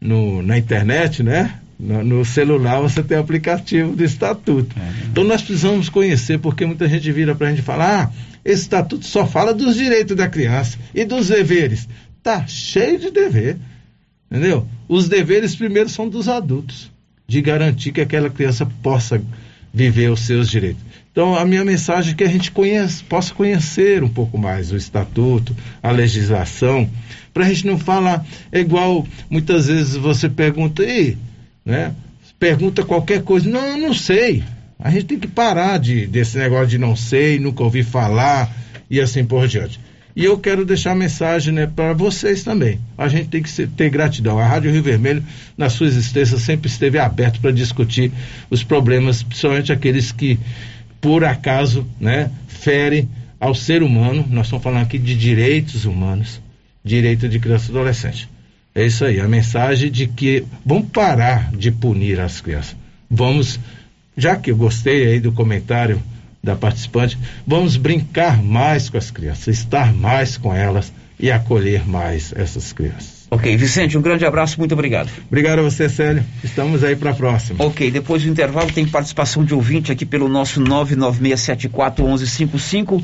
[0.00, 1.60] no, na internet, né?
[1.78, 4.74] No, no celular você tem o aplicativo do estatuto.
[5.10, 9.04] Então nós precisamos conhecer, porque muita gente vira para a gente falar, ah, esse estatuto
[9.04, 11.86] só fala dos direitos da criança e dos deveres.
[12.22, 13.58] Tá cheio de dever,
[14.30, 14.66] entendeu?
[14.88, 16.90] Os deveres primeiro são dos adultos,
[17.30, 19.22] de garantir que aquela criança possa
[19.72, 20.82] viver os seus direitos.
[21.12, 24.76] Então, a minha mensagem é que a gente conheça, possa conhecer um pouco mais o
[24.76, 26.90] estatuto, a legislação,
[27.32, 31.16] para a gente não falar, é igual muitas vezes você pergunta, e,
[31.64, 31.94] né?
[32.36, 34.42] Pergunta qualquer coisa, não, não sei.
[34.76, 38.52] A gente tem que parar de, desse negócio de não sei, nunca ouvi falar
[38.90, 39.78] e assim por diante.
[40.20, 42.78] E eu quero deixar a mensagem né, para vocês também.
[42.98, 44.38] A gente tem que ter gratidão.
[44.38, 45.24] A Rádio Rio Vermelho,
[45.56, 48.12] na sua existência, sempre esteve aberto para discutir
[48.50, 50.38] os problemas, principalmente aqueles que,
[51.00, 53.08] por acaso, né, ferem
[53.40, 54.22] ao ser humano.
[54.28, 56.38] Nós estamos falando aqui de direitos humanos,
[56.84, 58.28] direito de criança e adolescente.
[58.74, 62.76] É isso aí, a mensagem de que vamos parar de punir as crianças.
[63.10, 63.58] Vamos,
[64.18, 65.98] já que eu gostei aí do comentário
[66.42, 72.32] da participante, vamos brincar mais com as crianças, estar mais com elas e acolher mais
[72.34, 73.20] essas crianças.
[73.30, 75.08] Ok, Vicente, um grande abraço, muito obrigado.
[75.28, 76.24] Obrigado a você, Célio.
[76.42, 77.64] Estamos aí para a próxima.
[77.64, 83.00] Ok, depois do intervalo tem participação de ouvinte aqui pelo nosso 996741155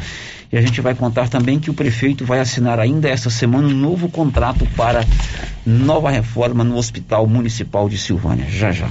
[0.52, 3.74] e a gente vai contar também que o prefeito vai assinar ainda esta semana um
[3.74, 5.04] novo contrato para
[5.64, 8.46] nova reforma no Hospital Municipal de Silvânia.
[8.48, 8.90] Já já.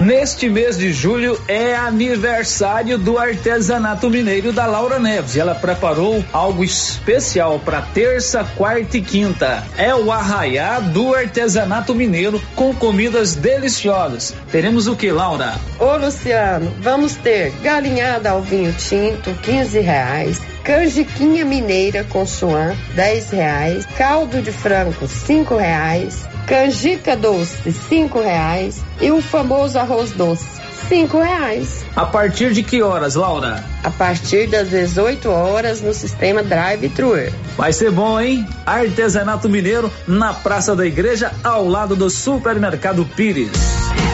[0.00, 5.36] Neste mês de julho é aniversário do artesanato mineiro da Laura Neves.
[5.36, 9.62] Ela preparou algo especial para terça, quarta e quinta.
[9.76, 14.34] É o arraiá do artesanato mineiro com comidas deliciosas.
[14.50, 15.56] Teremos o que, Laura?
[15.78, 20.40] Ô Luciano, vamos ter galinhada ao vinho tinto, 15 reais.
[20.64, 23.86] Canjiquinha mineira com suã, 10 reais.
[23.98, 26.29] Caldo de frango, 5 reais.
[26.46, 28.84] Canjica doce, 5 reais.
[29.00, 30.60] E o famoso arroz doce,
[30.90, 31.84] cinco reais.
[31.94, 33.64] A partir de que horas, Laura?
[33.84, 37.32] A partir das 18 horas no sistema Drive-Thru.
[37.56, 38.46] Vai ser bom, hein?
[38.66, 43.52] Artesanato Mineiro na Praça da Igreja, ao lado do Supermercado Pires.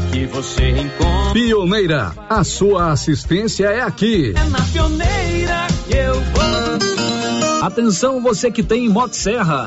[0.00, 1.32] Aqui você encontra.
[1.34, 4.32] Pioneira, a sua assistência é aqui.
[4.34, 7.62] É na pioneira que eu vou.
[7.66, 9.66] Atenção você que tem Motosserra.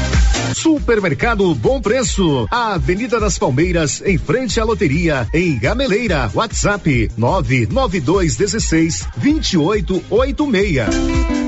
[0.53, 6.29] Supermercado Bom Preço, a Avenida das Palmeiras, em frente à loteria, em Gameleira.
[6.33, 11.41] WhatsApp 99216 2886.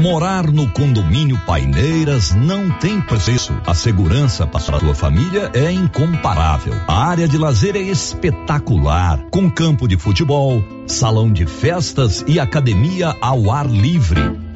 [0.00, 3.52] Morar no condomínio Paineiras não tem preço.
[3.66, 6.72] A segurança para a sua família é incomparável.
[6.88, 13.14] A área de lazer é espetacular, com campo de futebol, salão de festas e academia
[13.20, 14.49] ao ar livre.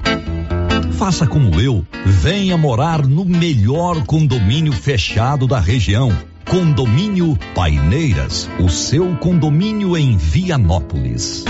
[0.98, 6.16] Faça como eu, venha morar no melhor condomínio fechado da região.
[6.48, 11.44] Condomínio Paineiras, o seu condomínio em Vianópolis.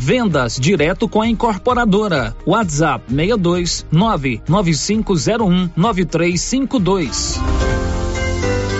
[0.00, 2.36] Vendas direto com a incorporadora.
[2.46, 7.40] WhatsApp 62 99501 9352.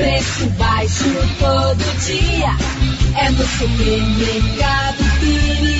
[0.00, 1.04] Preço baixo
[1.38, 2.56] todo dia.
[3.22, 5.79] É no supermercado Pires.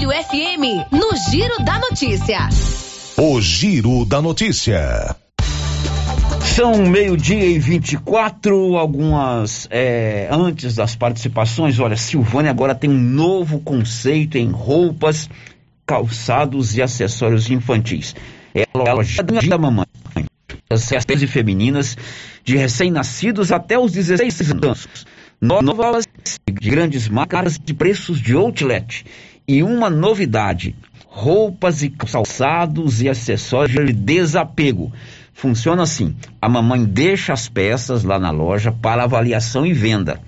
[0.09, 2.49] FM, no Giro da Notícia.
[3.17, 5.15] O Giro da Notícia.
[6.55, 11.79] São meio-dia e 24, algumas é, antes das participações.
[11.79, 15.29] Olha, Silvânia agora tem um novo conceito em roupas,
[15.85, 18.15] calçados e acessórios infantis.
[18.55, 19.85] É a loja da mamãe.
[20.69, 21.95] As e femininas
[22.43, 24.87] de recém-nascidos até os 16 anos.
[25.39, 26.07] Novas
[26.47, 29.05] de grandes marcas de preços de outlet.
[29.51, 30.73] E uma novidade:
[31.07, 34.93] roupas e calçados e acessórios de desapego.
[35.33, 40.21] Funciona assim: a mamãe deixa as peças lá na loja para avaliação e venda.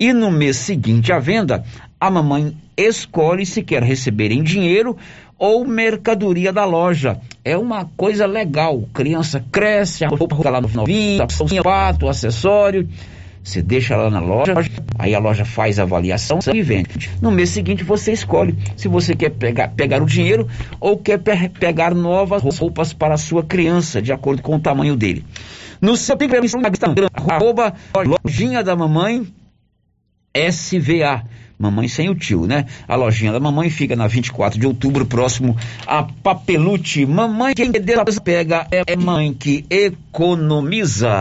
[0.00, 1.62] E no mês seguinte à venda,
[2.00, 4.96] a mamãe escolhe se quer receber em dinheiro
[5.38, 7.20] ou mercadoria da loja.
[7.44, 8.88] É uma coisa legal.
[8.94, 11.26] Criança cresce, a roupa lá no novinho,
[11.62, 12.88] pato, acessório.
[13.44, 14.54] Você deixa lá na loja,
[14.98, 17.10] aí a loja faz a avaliação e vende.
[17.20, 20.48] No mês seguinte você escolhe se você quer pegar, pegar o dinheiro
[20.80, 24.96] ou quer pe pegar novas roupas para a sua criança, de acordo com o tamanho
[24.96, 25.22] dele.
[25.78, 29.26] No seu Instagram, arroba lojinha da mamãe
[30.34, 31.22] SVA.
[31.58, 32.64] Mamãe sem o tio, né?
[32.88, 35.54] A lojinha da mamãe fica na 24 de outubro, próximo
[35.86, 37.04] a Papelute.
[37.04, 41.12] Mamãe que pega é mãe que economiza.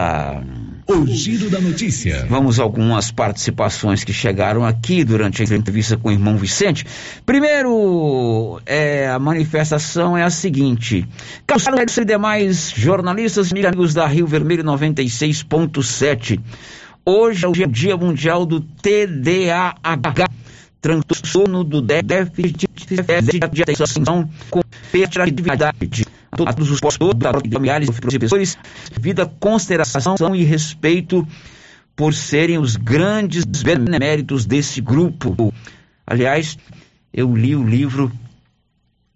[0.86, 2.26] O giro da notícia.
[2.30, 6.86] Vamos a algumas participações que chegaram aqui durante a entrevista com o irmão Vicente.
[7.26, 11.08] Primeiro, é, a manifestação é a seguinte:
[11.48, 16.40] Carlos e demais jornalistas e amigos da Rio Vermelho 96.7.
[17.06, 20.30] Hoje é o Dia Mundial do TDAH,
[20.84, 22.68] transtorno do déficit
[23.54, 24.60] de atenção com
[24.94, 25.64] hiperatividade
[26.30, 27.10] a todos os postos,
[27.52, 28.58] familiares e professores,
[29.00, 31.26] vida consideração e respeito
[31.96, 35.54] por serem os grandes beneméritos desse grupo.
[36.06, 36.58] Aliás,
[37.14, 38.12] eu li o livro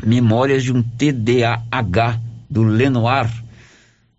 [0.06, 3.30] Memórias de um TDAH do Lenoir.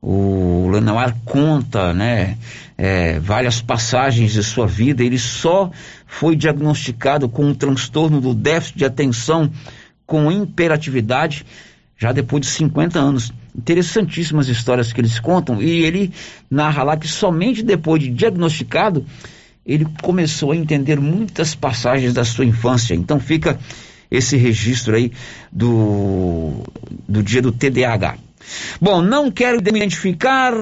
[0.00, 2.38] O Lenoir conta, né,
[2.76, 5.02] é, várias passagens de sua vida.
[5.02, 5.70] Ele só
[6.06, 9.50] foi diagnosticado com um transtorno do déficit de atenção
[10.06, 11.44] com imperatividade
[11.98, 13.32] já depois de 50 anos.
[13.56, 16.12] Interessantíssimas histórias que eles contam, e ele
[16.48, 19.04] narra lá que somente depois de diagnosticado
[19.66, 22.94] ele começou a entender muitas passagens da sua infância.
[22.94, 23.58] Então fica
[24.10, 25.12] esse registro aí
[25.52, 26.62] do,
[27.06, 28.16] do dia do TDAH.
[28.80, 30.52] Bom, não quero me identificar.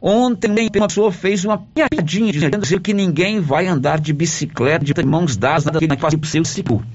[0.00, 5.36] Ontem uma pessoa fez uma piadinha dizendo que ninguém vai andar de bicicleta de mãos
[5.36, 6.86] dadas, nada que faça o seu seguro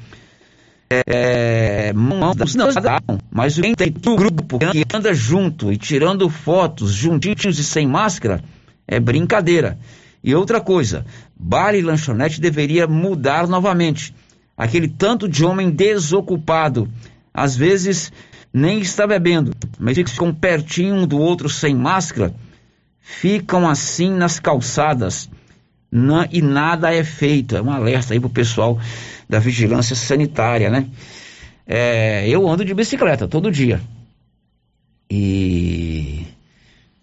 [1.07, 6.91] é, mãos não dão, mas quem tem um grupo que anda junto e tirando fotos
[6.91, 8.43] juntinhos e sem máscara
[8.87, 9.79] é brincadeira.
[10.23, 11.05] E outra coisa,
[11.35, 14.13] bar e lanchonete deveria mudar novamente.
[14.55, 16.87] Aquele tanto de homem desocupado,
[17.33, 18.11] às vezes
[18.53, 22.33] nem está bebendo, mas ficam pertinho um do outro sem máscara,
[23.01, 25.29] ficam assim nas calçadas
[25.95, 27.55] não, e nada é feito.
[27.55, 28.79] É um alerta aí pro pessoal
[29.29, 30.87] da vigilância sanitária, né?
[31.67, 33.79] É, eu ando de bicicleta todo dia.
[35.07, 36.25] E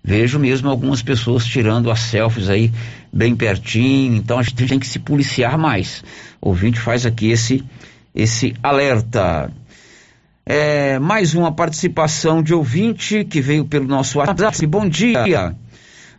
[0.02, 2.72] vejo mesmo algumas pessoas tirando as selfies aí
[3.12, 6.02] bem pertinho, então a gente tem que se policiar mais.
[6.40, 7.64] O ouvinte faz aqui esse,
[8.12, 9.52] esse alerta.
[10.52, 14.66] É, mais uma participação de ouvinte que veio pelo nosso WhatsApp.
[14.66, 15.54] Bom dia.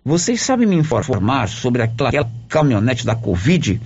[0.05, 3.81] Vocês sabem me informar sobre aquela, aquela caminhonete da Covid?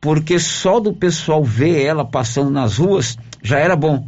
[0.00, 4.06] porque só do pessoal ver ela passando nas ruas já era bom.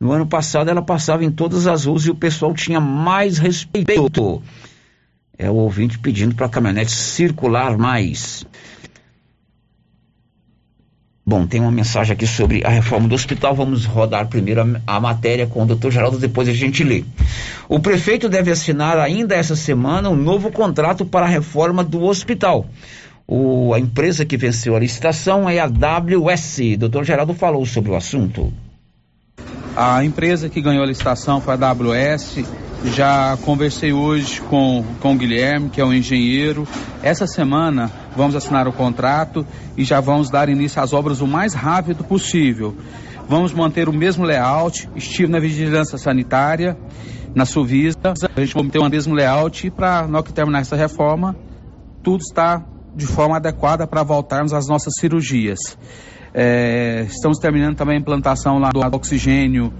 [0.00, 4.42] No ano passado ela passava em todas as ruas e o pessoal tinha mais respeito.
[5.38, 8.46] É o ouvinte pedindo para a caminhonete circular mais.
[11.28, 13.52] Bom, tem uma mensagem aqui sobre a reforma do hospital.
[13.52, 17.02] Vamos rodar primeiro a, a, matéria com o doutor Geraldo, depois a gente lê.
[17.68, 22.64] O prefeito deve assinar ainda essa semana um novo contrato para a reforma do hospital.
[23.26, 26.76] O, a empresa que venceu a licitação é a WS.
[26.78, 28.52] Doutor Geraldo falou sobre o assunto.
[29.76, 32.42] A empresa que ganhou a licitação foi a AWS.
[32.94, 36.66] Já conversei hoje com, com o Guilherme, que é o um engenheiro.
[37.02, 39.46] Essa semana vamos assinar o contrato
[39.76, 42.74] e já vamos dar início às obras o mais rápido possível.
[43.28, 46.74] Vamos manter o mesmo layout, estilo na vigilância sanitária,
[47.34, 48.14] na Suvista.
[48.34, 51.36] A gente vai manter o mesmo layout para, na que terminar essa reforma,
[52.02, 55.76] tudo está de forma adequada para voltarmos às nossas cirurgias.
[56.38, 59.72] É, estamos terminando também a implantação lá do oxigênio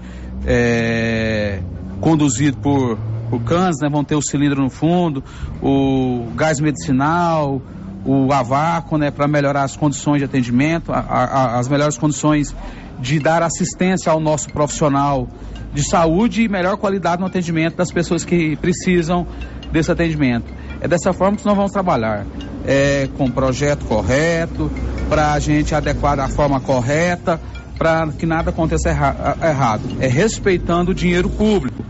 [0.43, 1.59] é,
[2.01, 2.97] conduzido por,
[3.29, 3.87] por cães, né?
[3.87, 5.23] vão ter o cilindro no fundo,
[5.61, 7.61] o gás medicinal,
[8.03, 12.55] o avaco, né, para melhorar as condições de atendimento, a, a, as melhores condições
[12.99, 15.27] de dar assistência ao nosso profissional
[15.73, 19.27] de saúde e melhor qualidade no atendimento das pessoas que precisam
[19.71, 20.45] desse atendimento.
[20.79, 22.25] É dessa forma que nós vamos trabalhar,
[22.65, 24.71] é, com o projeto correto,
[25.09, 27.39] para a gente adequar da forma correta,
[27.77, 29.83] para que nada aconteça erra errado.
[29.99, 31.83] É respeitando o dinheiro público.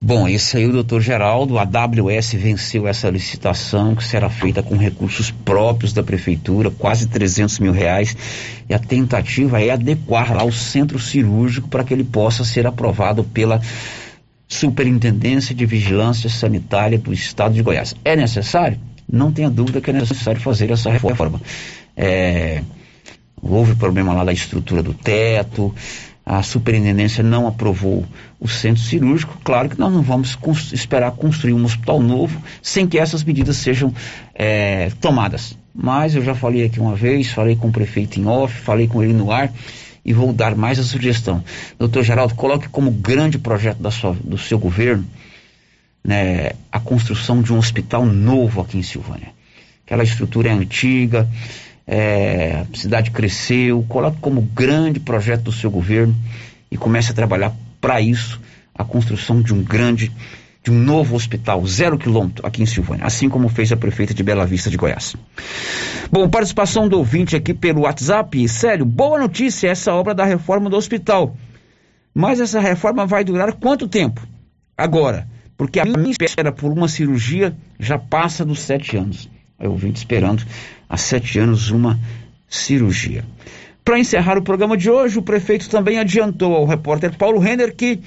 [0.00, 4.76] Bom, esse aí o doutor Geraldo, a AWS venceu essa licitação que será feita com
[4.76, 8.16] recursos próprios da prefeitura, quase 300 mil reais,
[8.68, 13.24] e a tentativa é adequar lá o centro cirúrgico para que ele possa ser aprovado
[13.24, 13.60] pela
[14.48, 17.94] Superintendência de Vigilância Sanitária do Estado de Goiás.
[18.02, 18.80] É necessário?
[19.10, 21.40] Não tenha dúvida que é necessário fazer essa reforma.
[21.94, 22.62] É,
[23.42, 25.74] houve problema lá da estrutura do teto,
[26.24, 28.04] a superintendência não aprovou
[28.38, 29.38] o centro cirúrgico.
[29.42, 33.56] Claro que nós não vamos cons esperar construir um hospital novo sem que essas medidas
[33.56, 33.94] sejam
[34.34, 35.56] é, tomadas.
[35.74, 39.02] Mas eu já falei aqui uma vez, falei com o prefeito em off, falei com
[39.02, 39.50] ele no ar
[40.08, 41.44] e vou dar mais a sugestão.
[41.78, 45.04] Doutor Geraldo, coloque como grande projeto da sua, do seu governo
[46.02, 49.28] né, a construção de um hospital novo aqui em Silvânia.
[49.84, 51.28] Aquela estrutura é antiga,
[51.86, 56.16] é, a cidade cresceu, coloque como grande projeto do seu governo
[56.70, 58.40] e comece a trabalhar para isso
[58.74, 60.10] a construção de um grande
[60.62, 64.22] de um novo hospital, zero quilômetro, aqui em Silvânia, assim como fez a prefeita de
[64.22, 65.14] Bela Vista de Goiás.
[66.10, 68.48] Bom, participação do ouvinte aqui pelo WhatsApp.
[68.48, 71.36] Sério, boa notícia essa obra da reforma do hospital.
[72.14, 74.26] Mas essa reforma vai durar quanto tempo?
[74.76, 79.28] Agora, porque a minha espera por uma cirurgia já passa dos sete anos.
[79.58, 80.44] Eu vim esperando
[80.88, 81.98] há sete anos uma
[82.48, 83.24] cirurgia.
[83.84, 88.00] Para encerrar o programa de hoje, o prefeito também adiantou ao repórter Paulo Renner que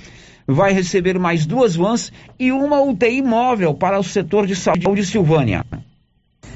[0.48, 5.06] vai receber mais duas vans e uma UTI móvel para o setor de saúde de
[5.06, 5.66] Silvânia.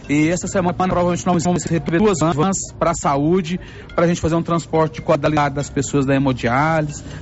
[0.07, 3.59] E essa semana provavelmente nós vamos receber duas vans para a saúde,
[3.95, 7.03] para a gente fazer um transporte de qualidade das pessoas da hemodiálise,